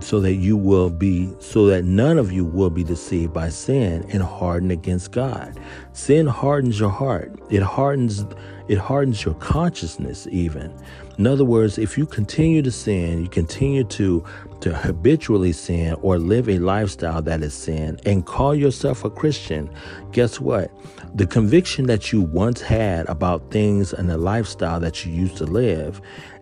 so 0.00 0.20
that 0.20 0.34
you 0.34 0.56
will 0.56 0.90
be 0.90 1.30
so 1.40 1.66
that 1.66 1.84
none 1.84 2.18
of 2.18 2.32
you 2.32 2.44
will 2.44 2.70
be 2.70 2.82
deceived 2.82 3.32
by 3.32 3.48
sin 3.48 4.04
and 4.10 4.22
hardened 4.22 4.72
against 4.72 5.12
God. 5.12 5.58
Sin 5.92 6.26
hardens 6.26 6.80
your 6.80 6.90
heart. 6.90 7.38
It 7.50 7.62
hardens 7.62 8.24
it 8.68 8.78
hardens 8.78 9.24
your 9.24 9.34
consciousness 9.34 10.26
even. 10.30 10.74
In 11.18 11.26
other 11.28 11.44
words, 11.44 11.78
if 11.78 11.96
you 11.96 12.06
continue 12.06 12.60
to 12.62 12.72
sin, 12.72 13.22
you 13.22 13.28
continue 13.28 13.84
to 13.84 14.24
to 14.60 14.74
habitually 14.74 15.52
sin 15.52 15.94
or 16.00 16.18
live 16.18 16.48
a 16.48 16.58
lifestyle 16.58 17.20
that 17.22 17.42
is 17.42 17.52
sin 17.52 18.00
and 18.06 18.24
call 18.24 18.54
yourself 18.54 19.04
a 19.04 19.10
Christian, 19.10 19.70
guess 20.12 20.40
what? 20.40 20.70
The 21.14 21.26
conviction 21.26 21.86
that 21.86 22.12
you 22.12 22.22
once 22.22 22.62
had 22.62 23.06
about 23.08 23.50
things 23.50 23.92
and 23.92 24.08
the 24.08 24.16
lifestyle 24.16 24.80
that 24.80 25.04
you 25.04 25.12
used 25.12 25.36
to 25.36 25.44
live, 25.44 26.00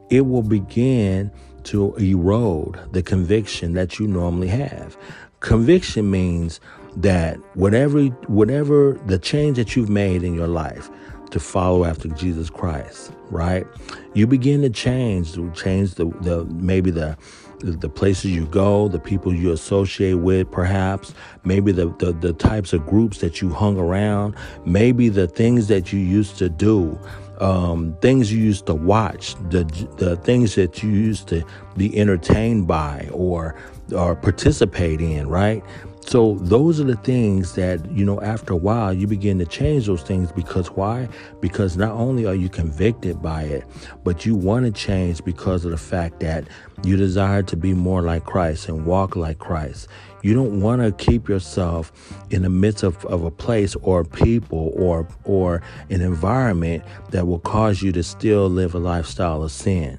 it 0.08 0.22
will 0.22 0.42
begin 0.42 1.30
to 1.64 1.94
erode 1.96 2.78
the 2.92 3.02
conviction 3.02 3.72
that 3.74 3.98
you 3.98 4.06
normally 4.06 4.48
have. 4.48 4.96
Conviction 5.40 6.10
means 6.10 6.60
that 6.96 7.36
whatever 7.54 8.04
whatever 8.28 8.98
the 9.06 9.18
change 9.18 9.56
that 9.56 9.74
you've 9.74 9.88
made 9.90 10.22
in 10.22 10.34
your 10.34 10.48
life 10.48 10.90
to 11.32 11.40
follow 11.40 11.84
after 11.84 12.08
Jesus 12.08 12.50
Christ, 12.50 13.12
right? 13.30 13.66
You 14.14 14.26
begin 14.26 14.62
to 14.62 14.70
change, 14.70 15.34
to 15.34 15.50
change 15.52 15.94
the, 15.94 16.06
the 16.20 16.44
maybe 16.46 16.90
the 16.90 17.16
the 17.62 17.88
places 17.88 18.32
you 18.32 18.46
go, 18.46 18.88
the 18.88 18.98
people 18.98 19.32
you 19.32 19.52
associate 19.52 20.14
with, 20.14 20.50
perhaps, 20.50 21.14
maybe 21.44 21.70
the, 21.70 21.94
the, 21.98 22.12
the 22.12 22.32
types 22.32 22.72
of 22.72 22.84
groups 22.86 23.18
that 23.18 23.40
you 23.40 23.50
hung 23.50 23.78
around, 23.78 24.34
maybe 24.64 25.08
the 25.08 25.28
things 25.28 25.68
that 25.68 25.92
you 25.92 26.00
used 26.00 26.38
to 26.38 26.48
do, 26.48 26.98
um, 27.40 27.96
things 28.00 28.32
you 28.32 28.40
used 28.40 28.66
to 28.66 28.74
watch, 28.74 29.36
the 29.50 29.64
the 29.96 30.16
things 30.16 30.54
that 30.56 30.82
you 30.82 30.90
used 30.90 31.28
to 31.28 31.44
be 31.76 31.96
entertained 31.98 32.66
by 32.66 33.08
or 33.12 33.56
or 33.94 34.16
participate 34.16 35.00
in, 35.00 35.28
right? 35.28 35.64
So 36.06 36.34
those 36.40 36.80
are 36.80 36.84
the 36.84 36.96
things 36.96 37.54
that, 37.54 37.90
you 37.90 38.04
know, 38.04 38.20
after 38.20 38.52
a 38.52 38.56
while 38.56 38.92
you 38.92 39.06
begin 39.06 39.38
to 39.38 39.46
change 39.46 39.86
those 39.86 40.02
things 40.02 40.30
because 40.32 40.68
why? 40.72 41.08
Because 41.40 41.76
not 41.76 41.92
only 41.92 42.26
are 42.26 42.34
you 42.34 42.48
convicted 42.48 43.22
by 43.22 43.44
it, 43.44 43.64
but 44.04 44.26
you 44.26 44.34
want 44.34 44.66
to 44.66 44.72
change 44.72 45.24
because 45.24 45.64
of 45.64 45.70
the 45.70 45.78
fact 45.78 46.20
that 46.20 46.44
you 46.82 46.96
desire 46.96 47.42
to 47.44 47.56
be 47.56 47.72
more 47.72 48.02
like 48.02 48.24
Christ 48.24 48.68
and 48.68 48.84
walk 48.84 49.16
like 49.16 49.38
Christ. 49.38 49.88
You 50.22 50.34
don't 50.34 50.60
want 50.60 50.82
to 50.82 50.92
keep 50.92 51.28
yourself 51.28 51.92
in 52.30 52.42
the 52.42 52.50
midst 52.50 52.82
of, 52.82 53.04
of 53.06 53.24
a 53.24 53.30
place 53.30 53.74
or 53.76 54.04
people 54.04 54.72
or 54.76 55.08
or 55.24 55.62
an 55.88 56.00
environment 56.00 56.84
that 57.10 57.26
will 57.26 57.40
cause 57.40 57.82
you 57.82 57.90
to 57.92 58.02
still 58.02 58.48
live 58.48 58.74
a 58.74 58.78
lifestyle 58.78 59.42
of 59.42 59.50
sin. 59.50 59.98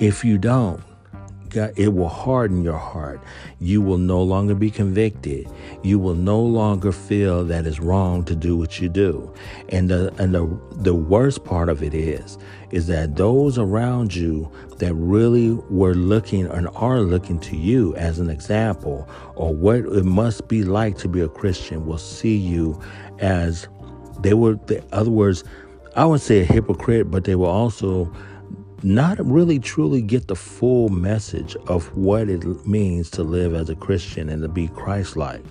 If 0.00 0.24
you 0.24 0.38
don't, 0.38 0.82
God, 1.50 1.72
it 1.76 1.94
will 1.94 2.08
harden 2.08 2.62
your 2.62 2.78
heart. 2.78 3.20
You 3.60 3.80
will 3.80 3.98
no 3.98 4.22
longer 4.22 4.54
be 4.54 4.70
convicted. 4.70 5.48
You 5.82 5.98
will 5.98 6.14
no 6.14 6.40
longer 6.40 6.92
feel 6.92 7.44
that 7.44 7.66
it's 7.66 7.80
wrong 7.80 8.24
to 8.24 8.36
do 8.36 8.56
what 8.56 8.80
you 8.80 8.88
do. 8.88 9.32
And 9.68 9.90
the 9.90 10.12
and 10.18 10.34
the 10.34 10.46
the 10.76 10.94
worst 10.94 11.44
part 11.44 11.68
of 11.68 11.82
it 11.82 11.94
is 11.94 12.38
is 12.70 12.86
that 12.88 13.16
those 13.16 13.58
around 13.58 14.14
you 14.14 14.50
that 14.78 14.94
really 14.94 15.52
were 15.70 15.94
looking 15.94 16.46
and 16.46 16.68
are 16.74 17.00
looking 17.00 17.38
to 17.40 17.56
you 17.56 17.94
as 17.96 18.18
an 18.18 18.30
example 18.30 19.08
or 19.34 19.54
what 19.54 19.78
it 19.78 20.04
must 20.04 20.48
be 20.48 20.62
like 20.62 20.98
to 20.98 21.08
be 21.08 21.20
a 21.20 21.28
Christian 21.28 21.86
will 21.86 21.98
see 21.98 22.36
you 22.36 22.80
as 23.20 23.68
they 24.20 24.34
were 24.34 24.58
in 24.68 24.84
other 24.92 25.10
words, 25.10 25.44
I 25.96 26.04
would 26.04 26.20
say 26.20 26.40
a 26.40 26.44
hypocrite, 26.44 27.10
but 27.10 27.24
they 27.24 27.34
will 27.34 27.46
also 27.46 28.12
not 28.82 29.24
really 29.24 29.58
truly 29.58 30.02
get 30.02 30.28
the 30.28 30.36
full 30.36 30.88
message 30.88 31.56
of 31.66 31.94
what 31.96 32.28
it 32.28 32.44
means 32.66 33.10
to 33.10 33.22
live 33.22 33.54
as 33.54 33.68
a 33.68 33.74
Christian 33.74 34.28
and 34.28 34.42
to 34.42 34.48
be 34.48 34.68
Christ 34.68 35.16
like. 35.16 35.42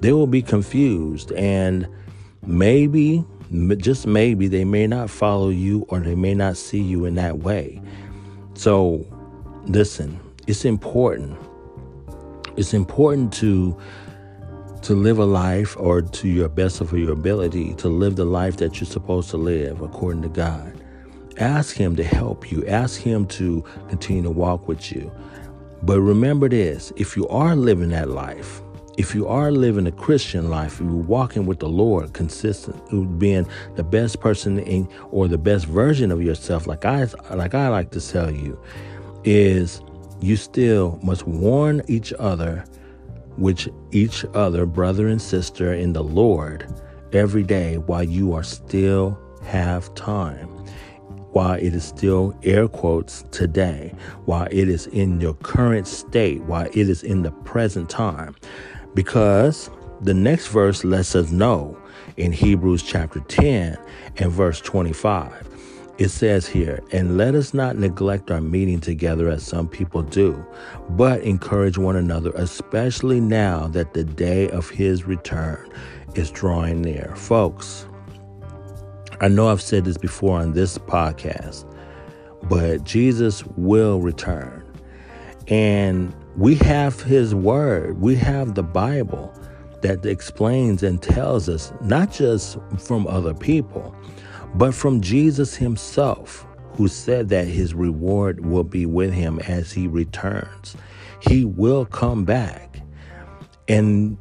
They 0.00 0.12
will 0.12 0.26
be 0.26 0.42
confused 0.42 1.32
and 1.32 1.88
maybe, 2.46 3.24
just 3.76 4.06
maybe, 4.06 4.48
they 4.48 4.64
may 4.64 4.86
not 4.86 5.08
follow 5.08 5.50
you 5.50 5.86
or 5.88 6.00
they 6.00 6.14
may 6.14 6.34
not 6.34 6.56
see 6.56 6.80
you 6.80 7.04
in 7.04 7.14
that 7.14 7.38
way. 7.38 7.80
So, 8.54 9.06
listen, 9.66 10.18
it's 10.46 10.64
important. 10.64 11.38
It's 12.56 12.74
important 12.74 13.32
to 13.34 13.78
to 14.82 14.94
live 14.94 15.18
a 15.18 15.24
life 15.24 15.74
or 15.78 16.02
to 16.02 16.28
your 16.28 16.46
best 16.50 16.82
of 16.82 16.92
your 16.92 17.10
ability 17.10 17.72
to 17.72 17.88
live 17.88 18.16
the 18.16 18.24
life 18.26 18.58
that 18.58 18.78
you're 18.78 18.86
supposed 18.86 19.30
to 19.30 19.38
live 19.38 19.80
according 19.80 20.20
to 20.20 20.28
God. 20.28 20.83
Ask 21.38 21.76
Him 21.76 21.96
to 21.96 22.04
help 22.04 22.52
you, 22.52 22.64
ask 22.66 23.00
Him 23.00 23.26
to 23.26 23.64
continue 23.88 24.22
to 24.22 24.30
walk 24.30 24.68
with 24.68 24.92
you. 24.92 25.10
But 25.82 26.00
remember 26.00 26.48
this 26.48 26.92
if 26.96 27.16
you 27.16 27.26
are 27.28 27.56
living 27.56 27.90
that 27.90 28.08
life, 28.08 28.62
if 28.96 29.14
you 29.14 29.26
are 29.26 29.50
living 29.50 29.88
a 29.88 29.92
Christian 29.92 30.48
life, 30.48 30.74
if 30.74 30.80
you're 30.80 30.94
walking 30.94 31.44
with 31.44 31.58
the 31.58 31.68
Lord, 31.68 32.12
consistent, 32.12 33.18
being 33.18 33.46
the 33.74 33.82
best 33.82 34.20
person 34.20 34.60
in, 34.60 34.88
or 35.10 35.26
the 35.26 35.36
best 35.36 35.66
version 35.66 36.12
of 36.12 36.22
yourself, 36.22 36.68
like 36.68 36.84
I 36.84 37.08
like 37.34 37.54
I 37.54 37.68
like 37.68 37.90
to 37.90 38.00
tell 38.00 38.30
you, 38.30 38.58
is 39.24 39.82
you 40.20 40.36
still 40.36 41.00
must 41.02 41.26
warn 41.26 41.82
each 41.88 42.12
other, 42.20 42.64
which 43.36 43.68
each 43.90 44.24
other, 44.34 44.66
brother 44.66 45.08
and 45.08 45.20
sister 45.20 45.74
in 45.74 45.92
the 45.92 46.04
Lord, 46.04 46.72
every 47.12 47.42
day 47.42 47.78
while 47.78 48.04
you 48.04 48.32
are 48.34 48.44
still 48.44 49.18
have 49.42 49.92
time 49.96 50.53
while 51.34 51.54
it 51.54 51.74
is 51.74 51.84
still 51.84 52.32
air 52.44 52.68
quotes 52.68 53.24
today, 53.32 53.92
while 54.24 54.46
it 54.52 54.68
is 54.68 54.86
in 54.88 55.20
your 55.20 55.34
current 55.34 55.86
state, 55.86 56.40
while 56.44 56.66
it 56.66 56.88
is 56.88 57.02
in 57.02 57.22
the 57.22 57.32
present 57.32 57.90
time. 57.90 58.34
Because 58.94 59.68
the 60.00 60.14
next 60.14 60.46
verse 60.48 60.84
lets 60.84 61.16
us 61.16 61.32
know 61.32 61.76
in 62.16 62.30
Hebrews 62.30 62.84
chapter 62.84 63.18
10 63.18 63.76
and 64.18 64.30
verse 64.30 64.60
25. 64.60 65.48
It 65.98 66.08
says 66.08 66.46
here, 66.46 66.80
and 66.92 67.16
let 67.16 67.34
us 67.34 67.52
not 67.52 67.76
neglect 67.76 68.30
our 68.30 68.40
meeting 68.40 68.80
together 68.80 69.28
as 69.28 69.44
some 69.44 69.68
people 69.68 70.02
do, 70.02 70.44
but 70.90 71.20
encourage 71.22 71.78
one 71.78 71.96
another, 71.96 72.30
especially 72.34 73.20
now 73.20 73.66
that 73.68 73.94
the 73.94 74.04
day 74.04 74.48
of 74.50 74.70
his 74.70 75.04
return 75.04 75.68
is 76.14 76.30
drawing 76.30 76.82
near. 76.82 77.12
Folks, 77.16 77.86
I 79.24 79.28
know 79.28 79.48
I've 79.48 79.62
said 79.62 79.86
this 79.86 79.96
before 79.96 80.38
on 80.38 80.52
this 80.52 80.76
podcast, 80.76 81.64
but 82.42 82.84
Jesus 82.84 83.42
will 83.56 84.02
return. 84.02 84.62
And 85.48 86.14
we 86.36 86.56
have 86.56 87.00
his 87.00 87.34
word, 87.34 88.02
we 88.02 88.16
have 88.16 88.54
the 88.54 88.62
Bible 88.62 89.32
that 89.80 90.04
explains 90.04 90.82
and 90.82 91.00
tells 91.00 91.48
us, 91.48 91.72
not 91.80 92.12
just 92.12 92.58
from 92.76 93.06
other 93.06 93.32
people, 93.32 93.96
but 94.56 94.74
from 94.74 95.00
Jesus 95.00 95.54
himself, 95.54 96.46
who 96.74 96.86
said 96.86 97.30
that 97.30 97.46
his 97.48 97.72
reward 97.72 98.44
will 98.44 98.62
be 98.62 98.84
with 98.84 99.14
him 99.14 99.38
as 99.48 99.72
he 99.72 99.86
returns. 99.86 100.76
He 101.20 101.46
will 101.46 101.86
come 101.86 102.26
back. 102.26 102.78
And 103.68 104.18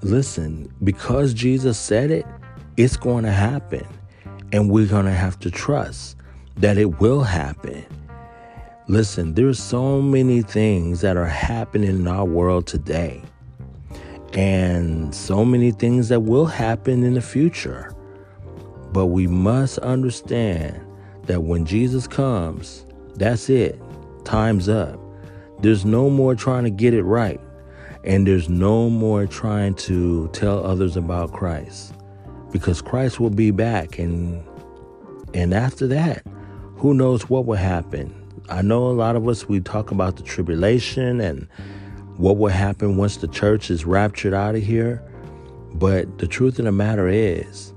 listen, 0.00 0.74
because 0.82 1.34
Jesus 1.34 1.78
said 1.78 2.10
it, 2.10 2.24
it's 2.78 2.96
going 2.96 3.24
to 3.24 3.32
happen. 3.32 3.86
And 4.52 4.70
we're 4.70 4.86
going 4.86 5.06
to 5.06 5.12
have 5.12 5.38
to 5.40 5.50
trust 5.50 6.16
that 6.56 6.76
it 6.76 7.00
will 7.00 7.22
happen. 7.22 7.84
Listen, 8.88 9.34
there's 9.34 9.62
so 9.62 10.02
many 10.02 10.42
things 10.42 11.00
that 11.02 11.16
are 11.16 11.24
happening 11.24 11.90
in 11.90 12.08
our 12.08 12.24
world 12.24 12.66
today, 12.66 13.22
and 14.32 15.14
so 15.14 15.44
many 15.44 15.70
things 15.70 16.08
that 16.08 16.20
will 16.20 16.46
happen 16.46 17.04
in 17.04 17.14
the 17.14 17.20
future. 17.20 17.94
But 18.92 19.06
we 19.06 19.28
must 19.28 19.78
understand 19.78 20.84
that 21.26 21.44
when 21.44 21.64
Jesus 21.64 22.08
comes, 22.08 22.84
that's 23.14 23.48
it. 23.48 23.80
Time's 24.24 24.68
up. 24.68 24.98
There's 25.60 25.84
no 25.84 26.10
more 26.10 26.34
trying 26.34 26.64
to 26.64 26.70
get 26.70 26.92
it 26.92 27.04
right, 27.04 27.40
and 28.02 28.26
there's 28.26 28.48
no 28.48 28.90
more 28.90 29.26
trying 29.26 29.74
to 29.74 30.28
tell 30.32 30.66
others 30.66 30.96
about 30.96 31.32
Christ 31.32 31.94
because 32.52 32.82
Christ 32.82 33.20
will 33.20 33.30
be 33.30 33.50
back 33.50 33.98
and 33.98 34.44
and 35.32 35.54
after 35.54 35.86
that, 35.88 36.26
who 36.76 36.92
knows 36.92 37.28
what 37.30 37.46
will 37.46 37.56
happen. 37.56 38.14
I 38.48 38.62
know 38.62 38.86
a 38.86 38.90
lot 38.90 39.14
of 39.14 39.28
us 39.28 39.48
we 39.48 39.60
talk 39.60 39.92
about 39.92 40.16
the 40.16 40.24
tribulation 40.24 41.20
and 41.20 41.46
what 42.16 42.36
will 42.36 42.50
happen 42.50 42.96
once 42.96 43.18
the 43.18 43.28
church 43.28 43.70
is 43.70 43.84
raptured 43.84 44.34
out 44.34 44.56
of 44.56 44.62
here, 44.62 45.02
but 45.74 46.18
the 46.18 46.26
truth 46.26 46.58
of 46.58 46.64
the 46.64 46.72
matter 46.72 47.08
is 47.08 47.72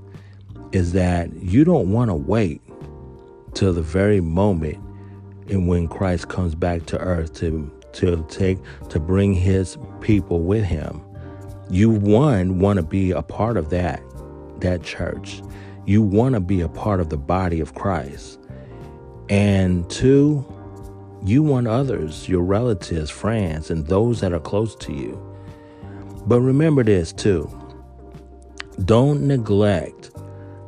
is 0.72 0.92
that 0.92 1.32
you 1.40 1.64
don't 1.64 1.92
want 1.92 2.10
to 2.10 2.14
wait 2.14 2.60
till 3.54 3.72
the 3.72 3.82
very 3.82 4.20
moment 4.20 4.76
and 5.48 5.68
when 5.68 5.86
Christ 5.86 6.28
comes 6.28 6.54
back 6.54 6.86
to 6.86 6.98
earth 6.98 7.34
to 7.34 7.70
to 7.92 8.26
take 8.28 8.58
to 8.88 8.98
bring 8.98 9.34
his 9.34 9.78
people 10.00 10.40
with 10.40 10.64
him. 10.64 11.00
You 11.70 11.90
one 11.90 12.58
want 12.58 12.78
to 12.78 12.82
be 12.82 13.12
a 13.12 13.22
part 13.22 13.56
of 13.56 13.70
that 13.70 14.02
that 14.64 14.82
church. 14.82 15.40
You 15.86 16.02
want 16.02 16.34
to 16.34 16.40
be 16.40 16.60
a 16.60 16.68
part 16.68 17.00
of 17.00 17.08
the 17.08 17.16
body 17.16 17.60
of 17.60 17.74
Christ. 17.74 18.38
And 19.28 19.88
two, 19.88 20.44
you 21.24 21.42
want 21.42 21.68
others, 21.68 22.28
your 22.28 22.42
relatives, 22.42 23.10
friends, 23.10 23.70
and 23.70 23.86
those 23.86 24.20
that 24.20 24.32
are 24.32 24.40
close 24.40 24.74
to 24.76 24.92
you. 24.92 25.18
But 26.26 26.40
remember 26.40 26.82
this 26.82 27.12
too. 27.12 27.50
Don't 28.84 29.26
neglect 29.26 30.10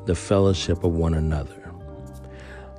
the 0.07 0.15
fellowship 0.15 0.85
of 0.85 0.93
one 0.93 1.15
another. 1.15 1.73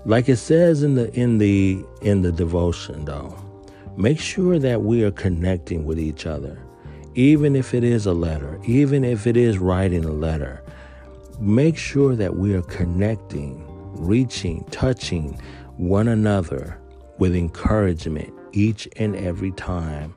Like 0.06 0.30
it 0.30 0.38
says 0.38 0.84
in 0.84 0.96
the 0.96 1.14
in 1.14 1.38
the 1.38 1.84
in 2.02 2.22
the 2.22 2.32
devotion 2.32 3.06
though, 3.06 3.36
make 3.98 4.20
sure 4.20 4.58
that 4.58 4.82
we 4.82 5.04
are 5.04 5.12
connecting 5.12 5.86
with 5.86 6.00
each 6.00 6.26
other. 6.26 6.60
Even 7.16 7.56
if 7.56 7.74
it 7.74 7.84
is 7.84 8.06
a 8.06 8.14
letter, 8.14 8.60
even 8.64 9.04
if 9.04 9.28
it 9.28 9.36
is 9.36 9.58
writing 9.58 10.06
a 10.06 10.12
letter, 10.12 10.64
make 11.40 11.78
sure 11.78 12.16
that 12.16 12.36
we 12.36 12.54
are 12.56 12.64
connecting, 12.64 13.64
reaching, 13.94 14.64
touching 14.66 15.40
one 15.76 16.08
another 16.08 16.80
with 17.20 17.36
encouragement 17.36 18.34
each 18.54 18.88
and 18.96 19.16
every 19.16 19.52
time 19.52 20.16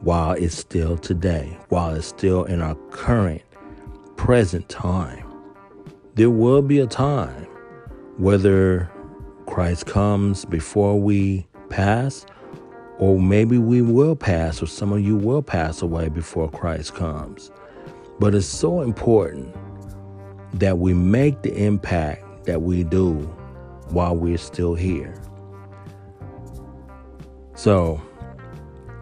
while 0.00 0.32
it's 0.32 0.56
still 0.56 0.96
today, 0.96 1.56
while 1.68 1.94
it's 1.94 2.06
still 2.06 2.44
in 2.44 2.62
our 2.62 2.74
current, 2.90 3.42
present 4.16 4.68
time. 4.68 5.24
There 6.14 6.30
will 6.30 6.62
be 6.62 6.78
a 6.78 6.86
time, 6.86 7.46
whether 8.16 8.90
Christ 9.46 9.86
comes 9.86 10.44
before 10.44 11.00
we 11.00 11.46
pass, 11.68 12.24
or 12.98 13.20
maybe 13.20 13.58
we 13.58 13.82
will 13.82 14.16
pass, 14.16 14.62
or 14.62 14.66
some 14.66 14.92
of 14.92 15.00
you 15.00 15.16
will 15.16 15.42
pass 15.42 15.82
away 15.82 16.08
before 16.08 16.50
Christ 16.50 16.94
comes. 16.94 17.50
But 18.18 18.34
it's 18.34 18.46
so 18.46 18.80
important 18.80 19.54
that 20.58 20.78
we 20.78 20.94
make 20.94 21.42
the 21.42 21.54
impact 21.54 22.46
that 22.46 22.62
we 22.62 22.84
do 22.84 23.14
while 23.90 24.16
we're 24.16 24.38
still 24.38 24.74
here. 24.74 25.14
So, 27.54 28.00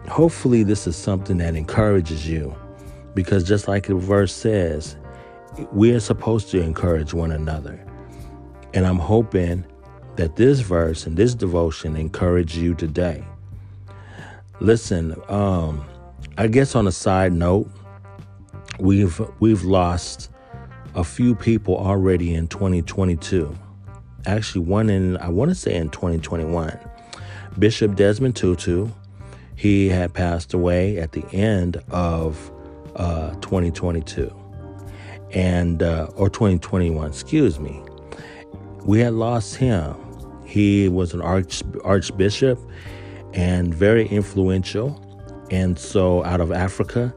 hopefully, 0.09 0.63
this 0.63 0.87
is 0.87 0.95
something 0.95 1.37
that 1.37 1.55
encourages 1.55 2.27
you 2.27 2.55
because 3.13 3.43
just 3.43 3.67
like 3.67 3.87
the 3.87 3.95
verse 3.95 4.33
says, 4.33 4.97
we 5.71 5.91
are 5.93 5.99
supposed 5.99 6.51
to 6.51 6.61
encourage 6.61 7.13
one 7.13 7.31
another. 7.31 7.79
And 8.73 8.85
I'm 8.85 8.99
hoping 8.99 9.65
that 10.17 10.35
this 10.35 10.59
verse 10.59 11.05
and 11.05 11.15
this 11.15 11.33
devotion 11.33 11.95
encourage 11.95 12.57
you 12.57 12.75
today. 12.75 13.23
Listen, 14.59 15.15
um, 15.29 15.85
I 16.37 16.47
guess 16.47 16.75
on 16.75 16.87
a 16.87 16.91
side 16.91 17.33
note, 17.33 17.69
we've 18.79 19.21
we've 19.39 19.63
lost 19.63 20.29
a 20.95 21.03
few 21.03 21.35
people 21.35 21.77
already 21.77 22.33
in 22.33 22.47
2022. 22.47 23.55
Actually, 24.25 24.65
one 24.65 24.89
in 24.89 25.17
I 25.17 25.29
want 25.29 25.49
to 25.49 25.55
say 25.55 25.75
in 25.75 25.89
2021. 25.89 26.79
Bishop 27.59 27.95
Desmond 27.95 28.35
Tutu, 28.35 28.89
he 29.55 29.87
had 29.87 30.13
passed 30.13 30.53
away 30.53 30.97
at 30.97 31.11
the 31.11 31.25
end 31.31 31.77
of 31.89 32.51
uh, 32.95 33.31
2022 33.35 34.33
and 35.31 35.83
uh, 35.83 36.09
or 36.15 36.29
2021, 36.29 37.07
excuse 37.07 37.59
me. 37.59 37.81
We 38.85 38.99
had 38.99 39.13
lost 39.13 39.55
him. 39.55 39.95
He 40.45 40.89
was 40.89 41.13
an 41.13 41.21
arch, 41.21 41.61
archbishop 41.83 42.59
and 43.33 43.73
very 43.73 44.07
influential, 44.07 45.01
and 45.51 45.77
so 45.77 46.23
out 46.23 46.39
of 46.39 46.51
Africa. 46.51 47.13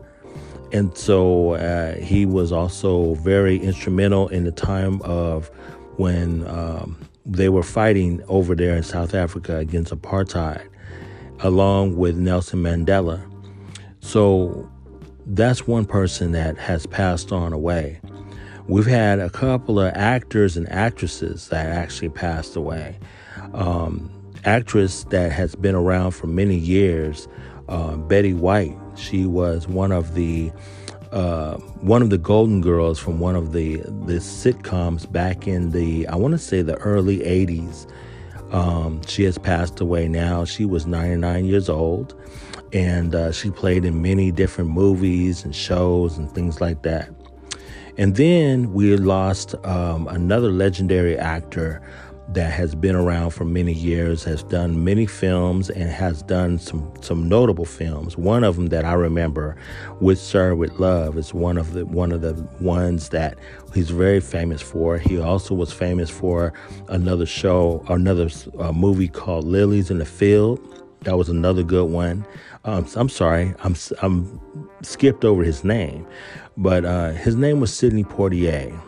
And 0.73 0.97
so 0.97 1.53
uh, 1.53 1.95
he 1.95 2.27
was 2.27 2.53
also 2.53 3.15
very 3.15 3.59
instrumental 3.59 4.29
in 4.29 4.45
the 4.45 4.53
time 4.53 5.01
of 5.03 5.49
when 5.97 6.47
um, 6.47 6.99
they 7.25 7.49
were 7.49 7.63
fighting 7.63 8.23
over 8.29 8.55
there 8.55 8.77
in 8.77 8.83
South 8.83 9.15
Africa 9.15 9.57
against 9.57 9.93
apartheid, 9.93 10.67
along 11.41 11.97
with 11.97 12.17
Nelson 12.17 12.63
Mandela. 12.63 13.23
So 14.01 14.71
that's 15.27 15.67
one 15.67 15.85
person 15.85 16.33
that 16.33 16.57
has 16.59 16.87
passed 16.87 17.33
on 17.33 17.53
away. 17.53 18.01
We've 18.67 18.87
had 18.87 19.19
a 19.19 19.31
couple 19.31 19.81
of 19.81 19.93
actors 19.95 20.57
and 20.57 20.71
actresses 20.71 21.49
that 21.49 21.67
actually 21.67 22.11
passed 22.11 22.57
away. 22.57 22.99
Um, 23.55 24.11
actress 24.45 25.05
that 25.05 25.33
has 25.33 25.55
been 25.55 25.75
around 25.75 26.13
for 26.13 26.27
many 26.27 26.57
years, 26.57 27.29
uh, 27.69 27.97
Betty 27.97 28.35
White. 28.35 28.77
She 28.99 29.27
was 29.27 29.67
one 29.69 29.93
of 29.93 30.15
the 30.15 30.53
uh, 31.13 31.57
one 31.81 32.03
of 32.03 32.11
the 32.11 32.19
Golden 32.19 32.61
Girls 32.61 32.99
from 32.99 33.19
one 33.19 33.37
of 33.37 33.53
the 33.53 33.77
the 33.77 34.19
sitcoms 34.21 35.11
back 35.11 35.47
in 35.47 35.71
the 35.71 36.07
I 36.09 36.17
want 36.17 36.33
to 36.33 36.39
say 36.39 36.63
the 36.63 36.77
early 36.77 37.19
'80s. 37.21 37.91
Um, 38.53 39.03
she 39.07 39.25
has 39.25 39.37
passed 39.37 39.81
away 39.81 40.09
now. 40.09 40.47
She 40.47 40.65
was 40.65 40.87
99 40.87 41.45
years 41.45 41.69
old 41.69 42.15
and 42.73 43.15
uh, 43.15 43.33
she 43.33 43.51
played 43.51 43.85
in 43.85 44.03
many 44.03 44.31
different 44.31 44.71
movies 44.71 45.45
and 45.45 45.55
shows 45.55 46.19
and 46.19 46.31
things 46.33 46.61
like 46.61 46.83
that. 46.83 47.11
And 47.97 48.15
then 48.15 48.73
we 48.73 48.97
lost 48.97 49.55
um, 49.67 50.07
another 50.09 50.51
legendary 50.51 51.19
actor 51.19 51.83
that 52.31 52.53
has 52.53 52.75
been 52.75 52.95
around 52.95 53.31
for 53.31 53.45
many 53.45 53.73
years, 53.73 54.23
has 54.25 54.43
done 54.43 54.85
many 54.85 55.07
films, 55.07 55.71
and 55.71 55.91
has 55.91 56.23
done 56.23 56.59
some 56.59 56.93
some 57.01 57.29
notable 57.29 57.65
films. 57.65 58.17
One 58.17 58.45
of 58.45 58.57
them 58.57 58.67
that 58.67 58.85
I 58.85 58.93
remember, 58.93 59.57
with 60.01 60.19
Sir 60.19 60.55
with 60.55 60.79
Love, 60.79 61.17
is 61.17 61.33
one 61.33 61.57
of 61.57 61.73
the 61.73 61.87
one 61.87 62.13
of 62.13 62.21
the 62.21 62.35
ones 62.61 63.09
that 63.11 63.39
he's 63.75 63.91
very 63.91 64.21
famous 64.21 64.61
for. 64.61 64.99
He 64.99 65.19
also 65.19 65.55
was 65.55 65.73
famous 65.73 66.11
for 66.11 66.53
another 66.89 67.27
show, 67.27 67.85
another 67.89 68.29
uh, 68.59 68.73
movie 68.73 69.09
called 69.09 69.45
Lilies 69.45 69.91
in 69.91 69.99
the 69.99 70.07
Field. 70.07 70.61
That 71.03 71.17
was 71.17 71.29
another 71.29 71.63
good 71.63 71.91
one. 71.91 72.27
Um, 72.65 72.87
I'm 72.97 73.09
sorry, 73.09 73.55
I'm 73.61 73.75
I'm 74.03 74.41
skipped 74.83 75.25
over 75.25 75.43
his 75.43 75.65
name, 75.65 76.07
but 76.57 76.85
uh, 76.85 77.13
his 77.13 77.37
name 77.37 77.61
was 77.61 77.73
Sidney 77.73 78.05
Poitier. 78.05 78.79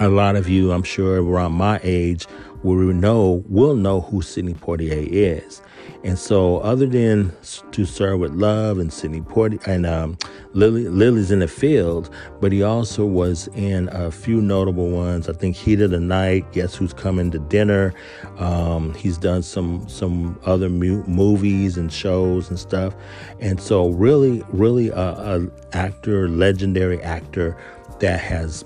A 0.00 0.08
lot 0.08 0.36
of 0.36 0.48
you, 0.48 0.70
I'm 0.70 0.84
sure, 0.84 1.20
around 1.20 1.52
my 1.52 1.80
age, 1.82 2.26
will 2.62 2.76
know 2.76 3.42
will 3.48 3.74
know 3.74 4.00
who 4.00 4.22
Sidney 4.22 4.54
Poitier 4.54 5.08
is. 5.10 5.60
And 6.04 6.16
so, 6.16 6.58
other 6.58 6.86
than 6.86 7.32
To 7.72 7.84
Serve 7.84 8.20
with 8.20 8.32
Love 8.32 8.78
and 8.78 8.92
Sidney 8.92 9.20
Poitier 9.20 9.66
and 9.66 9.84
um, 9.86 10.16
Lily, 10.52 10.88
Lilies 10.88 11.32
in 11.32 11.40
the 11.40 11.48
Field, 11.48 12.10
but 12.40 12.52
he 12.52 12.62
also 12.62 13.04
was 13.04 13.48
in 13.56 13.88
a 13.90 14.12
few 14.12 14.40
notable 14.40 14.90
ones. 14.90 15.28
I 15.28 15.32
think 15.32 15.56
Heat 15.56 15.80
of 15.80 15.90
the 15.90 15.98
Night, 15.98 16.52
Guess 16.52 16.76
Who's 16.76 16.92
Coming 16.92 17.32
to 17.32 17.40
Dinner. 17.40 17.92
Um, 18.38 18.94
he's 18.94 19.18
done 19.18 19.42
some 19.42 19.88
some 19.88 20.38
other 20.44 20.68
mu- 20.68 21.04
movies 21.06 21.76
and 21.76 21.92
shows 21.92 22.48
and 22.50 22.58
stuff. 22.58 22.94
And 23.40 23.60
so, 23.60 23.88
really, 23.88 24.44
really, 24.50 24.90
a, 24.90 24.94
a 24.94 25.48
actor, 25.72 26.28
legendary 26.28 27.02
actor 27.02 27.56
that 28.00 28.20
has 28.20 28.64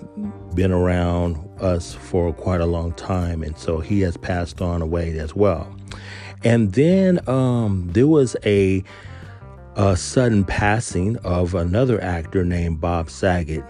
been 0.55 0.73
around 0.73 1.37
us 1.61 1.95
for 1.95 2.33
quite 2.33 2.61
a 2.61 2.67
long 2.67 2.93
time. 2.93 3.43
And 3.43 3.57
so 3.57 3.81
he 3.81 4.01
has 4.01 4.17
passed 4.17 4.61
on 4.61 4.83
away 4.83 5.19
as 5.19 5.35
well. 5.35 5.75
And 6.45 6.73
then 6.73 7.27
um, 7.29 7.89
there 7.93 8.07
was 8.07 8.37
a, 8.45 8.83
a, 9.77 9.97
sudden 9.97 10.45
passing 10.45 11.17
of 11.19 11.55
another 11.55 12.03
actor 12.03 12.45
named 12.45 12.81
Bob 12.81 13.09
Saget. 13.11 13.65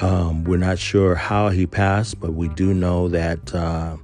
Um, 0.00 0.44
we're 0.44 0.58
not 0.58 0.78
sure 0.78 1.14
how 1.14 1.48
he 1.48 1.66
passed, 1.66 2.20
but 2.20 2.34
we 2.34 2.48
do 2.50 2.74
know 2.74 3.08
that 3.08 3.54
uh, 3.54 3.96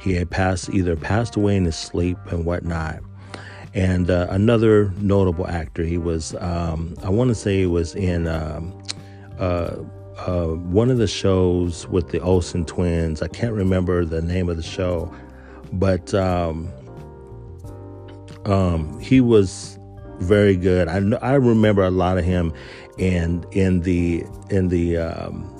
he 0.00 0.14
had 0.14 0.30
passed, 0.30 0.70
either 0.70 0.94
passed 0.94 1.34
away 1.34 1.56
in 1.56 1.64
his 1.64 1.76
sleep 1.76 2.18
and 2.26 2.44
whatnot. 2.44 3.00
And 3.74 4.10
uh, 4.10 4.28
another 4.30 4.90
notable 4.98 5.46
actor, 5.46 5.84
he 5.84 5.98
was, 5.98 6.34
um, 6.36 6.94
I 7.02 7.10
want 7.10 7.28
to 7.28 7.34
say 7.34 7.58
he 7.58 7.66
was 7.66 7.94
in 7.96 8.28
um, 8.28 8.80
uh, 9.38 9.76
uh, 10.26 10.46
one 10.46 10.90
of 10.90 10.98
the 10.98 11.06
shows 11.06 11.86
with 11.88 12.10
the 12.10 12.20
Olsen 12.20 12.64
twins. 12.64 13.22
I 13.22 13.28
can't 13.28 13.54
remember 13.54 14.04
the 14.04 14.22
name 14.22 14.48
of 14.48 14.56
the 14.56 14.62
show, 14.62 15.12
but 15.72 16.12
um, 16.14 16.68
um, 18.44 18.98
he 19.00 19.20
was 19.20 19.78
very 20.18 20.56
good. 20.56 20.88
I 20.88 21.00
I 21.22 21.34
remember 21.34 21.82
a 21.82 21.90
lot 21.90 22.18
of 22.18 22.24
him 22.24 22.52
and 22.98 23.46
in 23.52 23.80
the 23.80 24.24
in 24.50 24.68
the 24.68 24.98
um, 24.98 25.56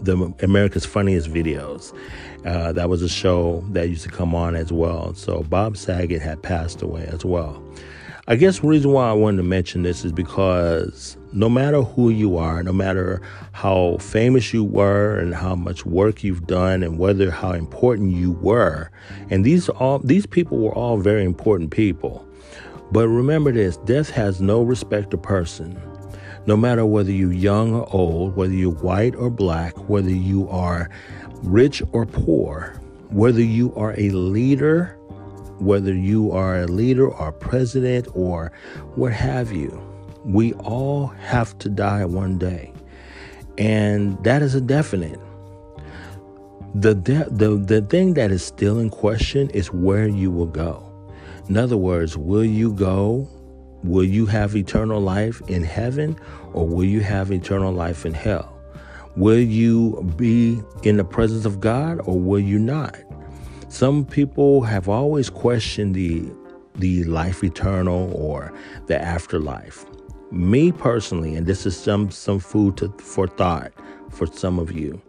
the 0.00 0.32
America's 0.42 0.86
Funniest 0.86 1.28
Videos. 1.28 1.92
Uh, 2.44 2.72
that 2.72 2.88
was 2.88 3.02
a 3.02 3.08
show 3.08 3.64
that 3.70 3.88
used 3.88 4.04
to 4.04 4.08
come 4.08 4.34
on 4.34 4.54
as 4.54 4.72
well. 4.72 5.12
So 5.14 5.42
Bob 5.42 5.76
Saget 5.76 6.22
had 6.22 6.40
passed 6.40 6.82
away 6.82 7.04
as 7.06 7.24
well. 7.24 7.60
I 8.30 8.36
guess 8.36 8.58
the 8.58 8.66
reason 8.66 8.92
why 8.92 9.08
I 9.08 9.14
wanted 9.14 9.38
to 9.38 9.42
mention 9.42 9.84
this 9.84 10.04
is 10.04 10.12
because 10.12 11.16
no 11.32 11.48
matter 11.48 11.80
who 11.80 12.10
you 12.10 12.36
are, 12.36 12.62
no 12.62 12.74
matter 12.74 13.22
how 13.52 13.96
famous 14.00 14.52
you 14.52 14.64
were 14.64 15.18
and 15.18 15.34
how 15.34 15.54
much 15.54 15.86
work 15.86 16.22
you've 16.22 16.46
done 16.46 16.82
and 16.82 16.98
whether 16.98 17.30
how 17.30 17.52
important 17.52 18.12
you 18.12 18.32
were, 18.32 18.90
and 19.30 19.46
these 19.46 19.70
all 19.70 20.00
these 20.00 20.26
people 20.26 20.58
were 20.58 20.74
all 20.74 20.98
very 20.98 21.24
important 21.24 21.70
people. 21.70 22.28
But 22.92 23.08
remember 23.08 23.50
this, 23.50 23.78
death 23.78 24.10
has 24.10 24.42
no 24.42 24.60
respect 24.60 25.14
of 25.14 25.22
person. 25.22 25.80
No 26.44 26.54
matter 26.54 26.84
whether 26.84 27.10
you're 27.10 27.32
young 27.32 27.72
or 27.72 27.88
old, 27.94 28.36
whether 28.36 28.52
you're 28.52 28.72
white 28.72 29.14
or 29.14 29.30
black, 29.30 29.72
whether 29.88 30.10
you 30.10 30.46
are 30.50 30.90
rich 31.44 31.82
or 31.92 32.04
poor, 32.04 32.78
whether 33.08 33.42
you 33.42 33.74
are 33.74 33.94
a 33.96 34.10
leader 34.10 34.97
whether 35.60 35.92
you 35.92 36.32
are 36.32 36.60
a 36.60 36.66
leader 36.66 37.08
or 37.08 37.32
president 37.32 38.08
or 38.14 38.52
what 38.94 39.12
have 39.12 39.52
you, 39.52 39.80
we 40.24 40.52
all 40.54 41.06
have 41.06 41.58
to 41.58 41.68
die 41.68 42.04
one 42.04 42.38
day. 42.38 42.72
And 43.56 44.22
that 44.24 44.42
is 44.42 44.54
a 44.54 44.60
definite. 44.60 45.18
The, 46.74 46.94
de- 46.94 47.28
the, 47.30 47.56
the 47.56 47.82
thing 47.82 48.14
that 48.14 48.30
is 48.30 48.44
still 48.44 48.78
in 48.78 48.90
question 48.90 49.50
is 49.50 49.72
where 49.72 50.06
you 50.06 50.30
will 50.30 50.46
go. 50.46 50.84
In 51.48 51.56
other 51.56 51.76
words, 51.76 52.16
will 52.16 52.44
you 52.44 52.72
go? 52.72 53.28
Will 53.82 54.04
you 54.04 54.26
have 54.26 54.54
eternal 54.54 55.00
life 55.00 55.40
in 55.48 55.62
heaven 55.62 56.18
or 56.52 56.66
will 56.66 56.84
you 56.84 57.00
have 57.00 57.32
eternal 57.32 57.72
life 57.72 58.04
in 58.04 58.12
hell? 58.12 58.54
Will 59.16 59.38
you 59.38 60.12
be 60.16 60.60
in 60.82 60.98
the 60.98 61.04
presence 61.04 61.44
of 61.44 61.60
God 61.60 62.00
or 62.04 62.18
will 62.18 62.40
you 62.40 62.58
not? 62.58 62.96
Some 63.68 64.06
people 64.06 64.62
have 64.62 64.88
always 64.88 65.28
questioned 65.30 65.94
the 65.94 66.24
the 66.76 67.04
life 67.04 67.42
eternal 67.42 68.12
or 68.14 68.52
the 68.86 69.00
afterlife. 69.00 69.84
Me 70.30 70.72
personally, 70.72 71.34
and 71.34 71.46
this 71.46 71.66
is 71.66 71.76
some 71.76 72.10
some 72.10 72.38
food 72.38 72.78
to, 72.78 72.88
for 72.98 73.26
thought 73.26 73.72
for 74.10 74.26
some 74.26 74.58
of 74.58 74.72
you. 74.72 75.00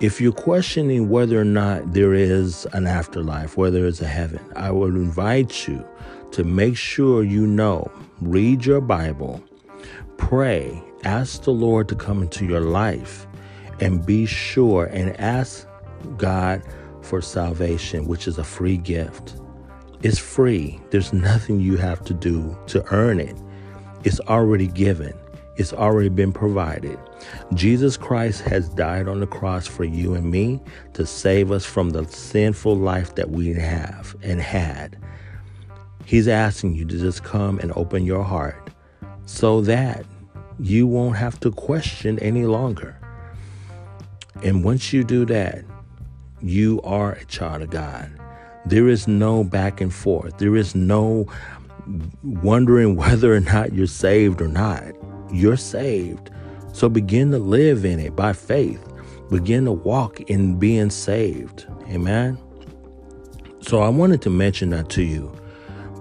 If 0.00 0.20
you're 0.20 0.32
questioning 0.32 1.10
whether 1.10 1.38
or 1.38 1.44
not 1.44 1.92
there 1.92 2.14
is 2.14 2.66
an 2.72 2.86
afterlife, 2.86 3.58
whether 3.58 3.86
it's 3.86 4.00
a 4.00 4.06
heaven, 4.06 4.40
I 4.56 4.70
would 4.70 4.94
invite 4.94 5.68
you 5.68 5.86
to 6.32 6.44
make 6.44 6.76
sure 6.76 7.22
you 7.22 7.46
know, 7.46 7.90
read 8.22 8.64
your 8.64 8.80
Bible, 8.80 9.44
pray, 10.16 10.82
ask 11.04 11.42
the 11.42 11.52
Lord 11.52 11.88
to 11.88 11.94
come 11.94 12.22
into 12.22 12.46
your 12.46 12.62
life, 12.62 13.26
and 13.80 14.06
be 14.06 14.24
sure 14.24 14.86
and 14.86 15.18
ask 15.20 15.66
God 16.16 16.62
for 17.10 17.20
salvation, 17.20 18.06
which 18.06 18.28
is 18.28 18.38
a 18.38 18.44
free 18.44 18.76
gift. 18.76 19.34
It's 20.02 20.18
free. 20.18 20.80
There's 20.90 21.12
nothing 21.12 21.58
you 21.58 21.76
have 21.76 22.04
to 22.04 22.14
do 22.14 22.56
to 22.68 22.84
earn 22.92 23.18
it. 23.18 23.36
It's 24.04 24.20
already 24.20 24.68
given. 24.68 25.12
It's 25.56 25.72
already 25.72 26.08
been 26.08 26.32
provided. 26.32 26.98
Jesus 27.54 27.96
Christ 27.96 28.42
has 28.42 28.68
died 28.68 29.08
on 29.08 29.18
the 29.18 29.26
cross 29.26 29.66
for 29.66 29.82
you 29.82 30.14
and 30.14 30.30
me 30.30 30.60
to 30.94 31.04
save 31.04 31.50
us 31.50 31.66
from 31.66 31.90
the 31.90 32.06
sinful 32.06 32.76
life 32.76 33.16
that 33.16 33.30
we 33.30 33.52
have 33.54 34.14
and 34.22 34.40
had. 34.40 34.96
He's 36.04 36.28
asking 36.28 36.76
you 36.76 36.84
to 36.84 36.96
just 36.96 37.24
come 37.24 37.58
and 37.58 37.72
open 37.74 38.04
your 38.04 38.22
heart 38.22 38.70
so 39.26 39.60
that 39.62 40.06
you 40.60 40.86
won't 40.86 41.16
have 41.16 41.40
to 41.40 41.50
question 41.50 42.20
any 42.20 42.46
longer. 42.46 42.96
And 44.44 44.62
once 44.64 44.92
you 44.92 45.02
do 45.02 45.24
that, 45.26 45.64
you 46.42 46.80
are 46.82 47.12
a 47.12 47.24
child 47.26 47.62
of 47.62 47.70
God. 47.70 48.10
There 48.66 48.88
is 48.88 49.08
no 49.08 49.44
back 49.44 49.80
and 49.80 49.92
forth. 49.92 50.38
There 50.38 50.56
is 50.56 50.74
no 50.74 51.26
wondering 52.22 52.96
whether 52.96 53.34
or 53.34 53.40
not 53.40 53.72
you're 53.72 53.86
saved 53.86 54.40
or 54.40 54.48
not. 54.48 54.92
You're 55.32 55.56
saved. 55.56 56.30
So 56.72 56.88
begin 56.88 57.30
to 57.32 57.38
live 57.38 57.84
in 57.84 57.98
it 57.98 58.14
by 58.14 58.32
faith. 58.32 58.86
Begin 59.30 59.64
to 59.64 59.72
walk 59.72 60.20
in 60.22 60.58
being 60.58 60.90
saved. 60.90 61.66
Amen. 61.88 62.38
So 63.60 63.80
I 63.80 63.88
wanted 63.88 64.22
to 64.22 64.30
mention 64.30 64.70
that 64.70 64.88
to 64.90 65.02
you, 65.02 65.32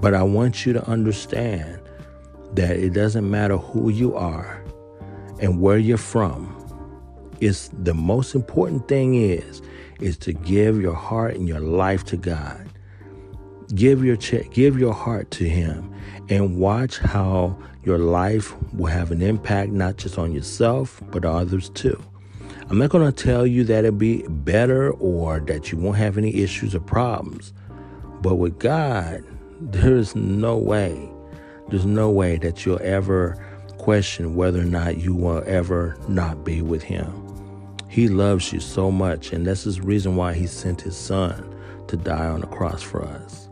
but 0.01 0.13
I 0.13 0.23
want 0.23 0.65
you 0.65 0.73
to 0.73 0.87
understand 0.87 1.79
that 2.53 2.77
it 2.77 2.91
doesn't 2.91 3.29
matter 3.29 3.57
who 3.57 3.89
you 3.89 4.15
are 4.15 4.63
and 5.39 5.61
where 5.61 5.77
you're 5.77 5.97
from. 5.97 6.55
It's 7.39 7.69
the 7.69 7.93
most 7.93 8.35
important 8.35 8.87
thing 8.87 9.15
is 9.15 9.61
is 10.01 10.17
to 10.19 10.33
give 10.33 10.81
your 10.81 10.93
heart 10.93 11.35
and 11.35 11.47
your 11.47 11.59
life 11.59 12.03
to 12.05 12.17
God. 12.17 12.67
Give 13.75 14.03
your 14.03 14.15
ch- 14.15 14.49
give 14.51 14.79
your 14.79 14.93
heart 14.93 15.31
to 15.31 15.47
him 15.47 15.93
and 16.29 16.57
watch 16.57 16.97
how 16.97 17.57
your 17.83 17.99
life 17.99 18.53
will 18.73 18.87
have 18.87 19.11
an 19.11 19.21
impact 19.21 19.71
not 19.71 19.97
just 19.97 20.17
on 20.17 20.31
yourself 20.31 21.01
but 21.11 21.25
others 21.25 21.69
too. 21.69 22.01
I'm 22.69 22.77
not 22.77 22.91
going 22.91 23.11
to 23.11 23.23
tell 23.23 23.47
you 23.47 23.63
that 23.63 23.85
it'll 23.85 23.97
be 23.97 24.23
better 24.27 24.91
or 24.91 25.39
that 25.41 25.71
you 25.71 25.77
won't 25.79 25.97
have 25.97 26.19
any 26.19 26.35
issues 26.35 26.75
or 26.75 26.79
problems. 26.79 27.51
But 28.21 28.35
with 28.35 28.59
God, 28.59 29.23
there's 29.61 30.15
no 30.15 30.57
way, 30.57 31.09
there's 31.69 31.85
no 31.85 32.11
way 32.11 32.37
that 32.37 32.65
you'll 32.65 32.81
ever 32.81 33.43
question 33.79 34.35
whether 34.35 34.59
or 34.59 34.65
not 34.65 34.97
you 34.97 35.15
will 35.15 35.43
ever 35.47 35.97
not 36.07 36.43
be 36.43 36.61
with 36.61 36.83
Him. 36.83 37.28
He 37.89 38.07
loves 38.07 38.53
you 38.53 38.59
so 38.59 38.91
much, 38.91 39.33
and 39.33 39.45
this 39.45 39.65
is 39.65 39.77
the 39.77 39.81
reason 39.81 40.15
why 40.15 40.33
He 40.33 40.47
sent 40.47 40.81
His 40.81 40.95
Son 40.95 41.55
to 41.87 41.97
die 41.97 42.27
on 42.27 42.41
the 42.41 42.47
cross 42.47 42.81
for 42.81 43.03
us. 43.03 43.49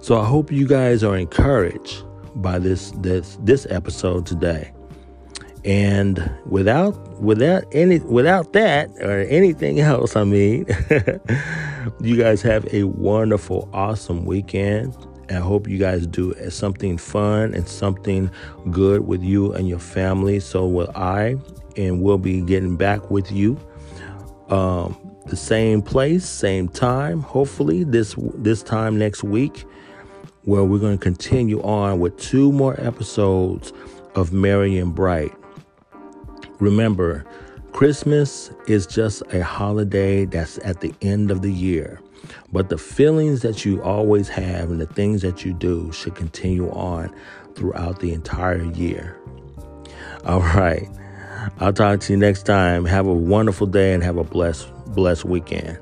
So 0.00 0.18
I 0.18 0.24
hope 0.24 0.50
you 0.50 0.66
guys 0.66 1.04
are 1.04 1.16
encouraged 1.16 2.02
by 2.36 2.58
this 2.58 2.90
this 2.96 3.36
this 3.42 3.66
episode 3.68 4.24
today. 4.24 4.72
And 5.62 6.30
without 6.46 7.20
without 7.20 7.64
any 7.72 7.98
without 7.98 8.54
that 8.54 8.90
or 9.00 9.20
anything 9.20 9.80
else, 9.92 10.16
I 10.16 10.24
mean, 10.24 10.66
you 12.00 12.16
guys 12.16 12.40
have 12.42 12.66
a 12.72 12.84
wonderful, 12.84 13.68
awesome 13.74 14.24
weekend. 14.24 14.96
I 15.28 15.34
hope 15.34 15.68
you 15.68 15.78
guys 15.78 16.06
do 16.06 16.34
something 16.50 16.98
fun 16.98 17.54
and 17.54 17.68
something 17.68 18.30
good 18.70 19.06
with 19.06 19.22
you 19.22 19.52
and 19.52 19.68
your 19.68 19.78
family. 19.78 20.40
So 20.40 20.66
will 20.66 20.90
I, 20.96 21.36
and 21.80 22.02
we'll 22.02 22.18
be 22.18 22.40
getting 22.40 22.76
back 22.76 23.10
with 23.10 23.32
you. 23.32 23.58
Um, 24.48 24.96
the 25.26 25.36
same 25.36 25.80
place, 25.80 26.24
same 26.24 26.68
time. 26.68 27.20
Hopefully 27.20 27.84
this 27.84 28.14
this 28.34 28.62
time 28.62 28.98
next 28.98 29.22
week, 29.22 29.64
where 30.44 30.64
we're 30.64 30.78
going 30.78 30.98
to 30.98 31.02
continue 31.02 31.62
on 31.62 32.00
with 32.00 32.16
two 32.18 32.50
more 32.52 32.78
episodes 32.80 33.72
of 34.14 34.32
Merry 34.32 34.78
and 34.78 34.94
Bright. 34.94 35.32
Remember, 36.58 37.24
Christmas 37.72 38.50
is 38.66 38.86
just 38.86 39.22
a 39.32 39.42
holiday 39.42 40.24
that's 40.24 40.58
at 40.58 40.80
the 40.80 40.92
end 41.00 41.30
of 41.30 41.42
the 41.42 41.52
year. 41.52 42.00
But 42.52 42.68
the 42.68 42.78
feelings 42.78 43.42
that 43.42 43.64
you 43.64 43.82
always 43.82 44.28
have 44.28 44.70
and 44.70 44.80
the 44.80 44.86
things 44.86 45.22
that 45.22 45.44
you 45.44 45.52
do 45.52 45.90
should 45.92 46.14
continue 46.14 46.70
on 46.70 47.14
throughout 47.54 48.00
the 48.00 48.12
entire 48.12 48.62
year. 48.62 49.16
All 50.24 50.40
right. 50.40 50.88
I'll 51.58 51.72
talk 51.72 52.00
to 52.00 52.12
you 52.12 52.18
next 52.18 52.44
time. 52.44 52.84
Have 52.84 53.06
a 53.06 53.12
wonderful 53.12 53.66
day 53.66 53.92
and 53.92 54.02
have 54.02 54.16
a 54.16 54.24
blessed, 54.24 54.72
blessed 54.86 55.24
weekend. 55.24 55.78